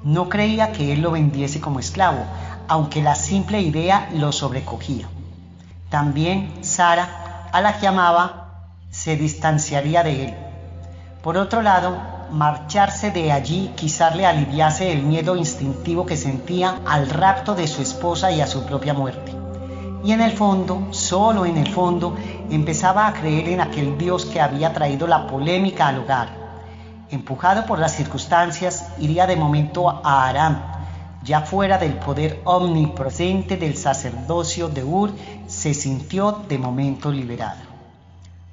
No 0.03 0.27
creía 0.27 0.73
que 0.73 0.91
él 0.91 0.99
lo 0.99 1.11
vendiese 1.11 1.61
como 1.61 1.79
esclavo, 1.79 2.25
aunque 2.67 3.01
la 3.01 3.15
simple 3.15 3.61
idea 3.61 4.09
lo 4.13 4.33
sobrecogía. 4.33 5.07
También 5.89 6.51
Sara 6.61 7.26
a 7.57 7.61
la 7.61 7.79
que 7.79 7.87
amaba 7.87 8.67
se 8.91 9.15
distanciaría 9.15 10.03
de 10.03 10.25
él. 10.25 10.35
Por 11.23 11.37
otro 11.37 11.63
lado, 11.63 11.97
marcharse 12.31 13.09
de 13.09 13.31
allí 13.31 13.71
quizás 13.75 14.15
le 14.15 14.27
aliviase 14.27 14.93
el 14.93 15.01
miedo 15.01 15.35
instintivo 15.35 16.05
que 16.05 16.17
sentía 16.17 16.81
al 16.85 17.09
rapto 17.09 17.55
de 17.55 17.67
su 17.67 17.81
esposa 17.81 18.31
y 18.31 18.41
a 18.41 18.47
su 18.47 18.63
propia 18.67 18.93
muerte. 18.93 19.33
Y 20.03 20.11
en 20.11 20.21
el 20.21 20.33
fondo, 20.33 20.89
solo 20.91 21.47
en 21.47 21.57
el 21.57 21.73
fondo, 21.73 22.15
empezaba 22.51 23.07
a 23.07 23.13
creer 23.13 23.49
en 23.49 23.61
aquel 23.61 23.97
Dios 23.97 24.25
que 24.25 24.39
había 24.39 24.71
traído 24.71 25.07
la 25.07 25.25
polémica 25.25 25.87
al 25.87 26.01
hogar. 26.01 26.29
Empujado 27.09 27.65
por 27.65 27.79
las 27.79 27.93
circunstancias, 27.93 28.89
iría 28.99 29.25
de 29.25 29.35
momento 29.35 29.89
a 29.89 30.27
Aram, 30.27 30.61
ya 31.23 31.41
fuera 31.41 31.79
del 31.79 31.93
poder 31.93 32.39
omnipresente 32.45 33.57
del 33.57 33.75
sacerdocio 33.75 34.69
de 34.69 34.83
Ur, 34.83 35.11
se 35.57 35.73
sintió 35.73 36.43
de 36.47 36.59
momento 36.59 37.11
liberado. 37.11 37.61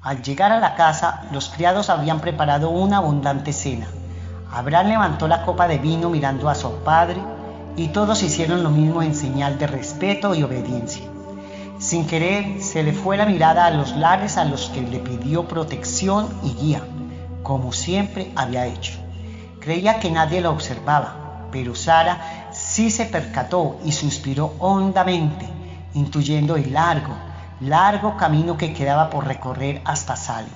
Al 0.01 0.23
llegar 0.23 0.51
a 0.51 0.59
la 0.59 0.73
casa, 0.73 1.25
los 1.31 1.49
criados 1.49 1.91
habían 1.91 2.19
preparado 2.19 2.71
una 2.71 2.97
abundante 2.97 3.53
cena. 3.53 3.85
Abraham 4.51 4.87
levantó 4.87 5.27
la 5.27 5.45
copa 5.45 5.67
de 5.67 5.77
vino 5.77 6.09
mirando 6.09 6.49
a 6.49 6.55
su 6.55 6.67
padre 6.83 7.21
y 7.77 7.89
todos 7.89 8.23
hicieron 8.23 8.63
lo 8.63 8.71
mismo 8.71 9.03
en 9.03 9.13
señal 9.13 9.59
de 9.59 9.67
respeto 9.67 10.33
y 10.33 10.41
obediencia. 10.41 11.03
Sin 11.77 12.07
querer, 12.07 12.59
se 12.63 12.81
le 12.81 12.91
fue 12.91 13.17
la 13.17 13.27
mirada 13.27 13.67
a 13.67 13.71
los 13.71 13.95
lares 13.95 14.37
a 14.37 14.45
los 14.45 14.69
que 14.69 14.81
le 14.81 14.97
pidió 14.97 15.47
protección 15.47 16.27
y 16.41 16.55
guía, 16.55 16.81
como 17.43 17.71
siempre 17.71 18.31
había 18.35 18.65
hecho. 18.65 18.93
Creía 19.59 19.99
que 19.99 20.09
nadie 20.09 20.41
lo 20.41 20.49
observaba, 20.49 21.49
pero 21.51 21.75
Sara 21.75 22.49
sí 22.51 22.89
se 22.89 23.05
percató 23.05 23.79
y 23.85 23.91
suspiró 23.91 24.55
hondamente, 24.57 25.54
intuyendo 25.95 26.55
el 26.55 26.73
largo, 26.73 27.15
largo 27.59 28.15
camino 28.15 28.57
que 28.57 28.73
quedaba 28.73 29.09
por 29.09 29.25
recorrer 29.25 29.81
hasta 29.85 30.15
Salem. 30.15 30.53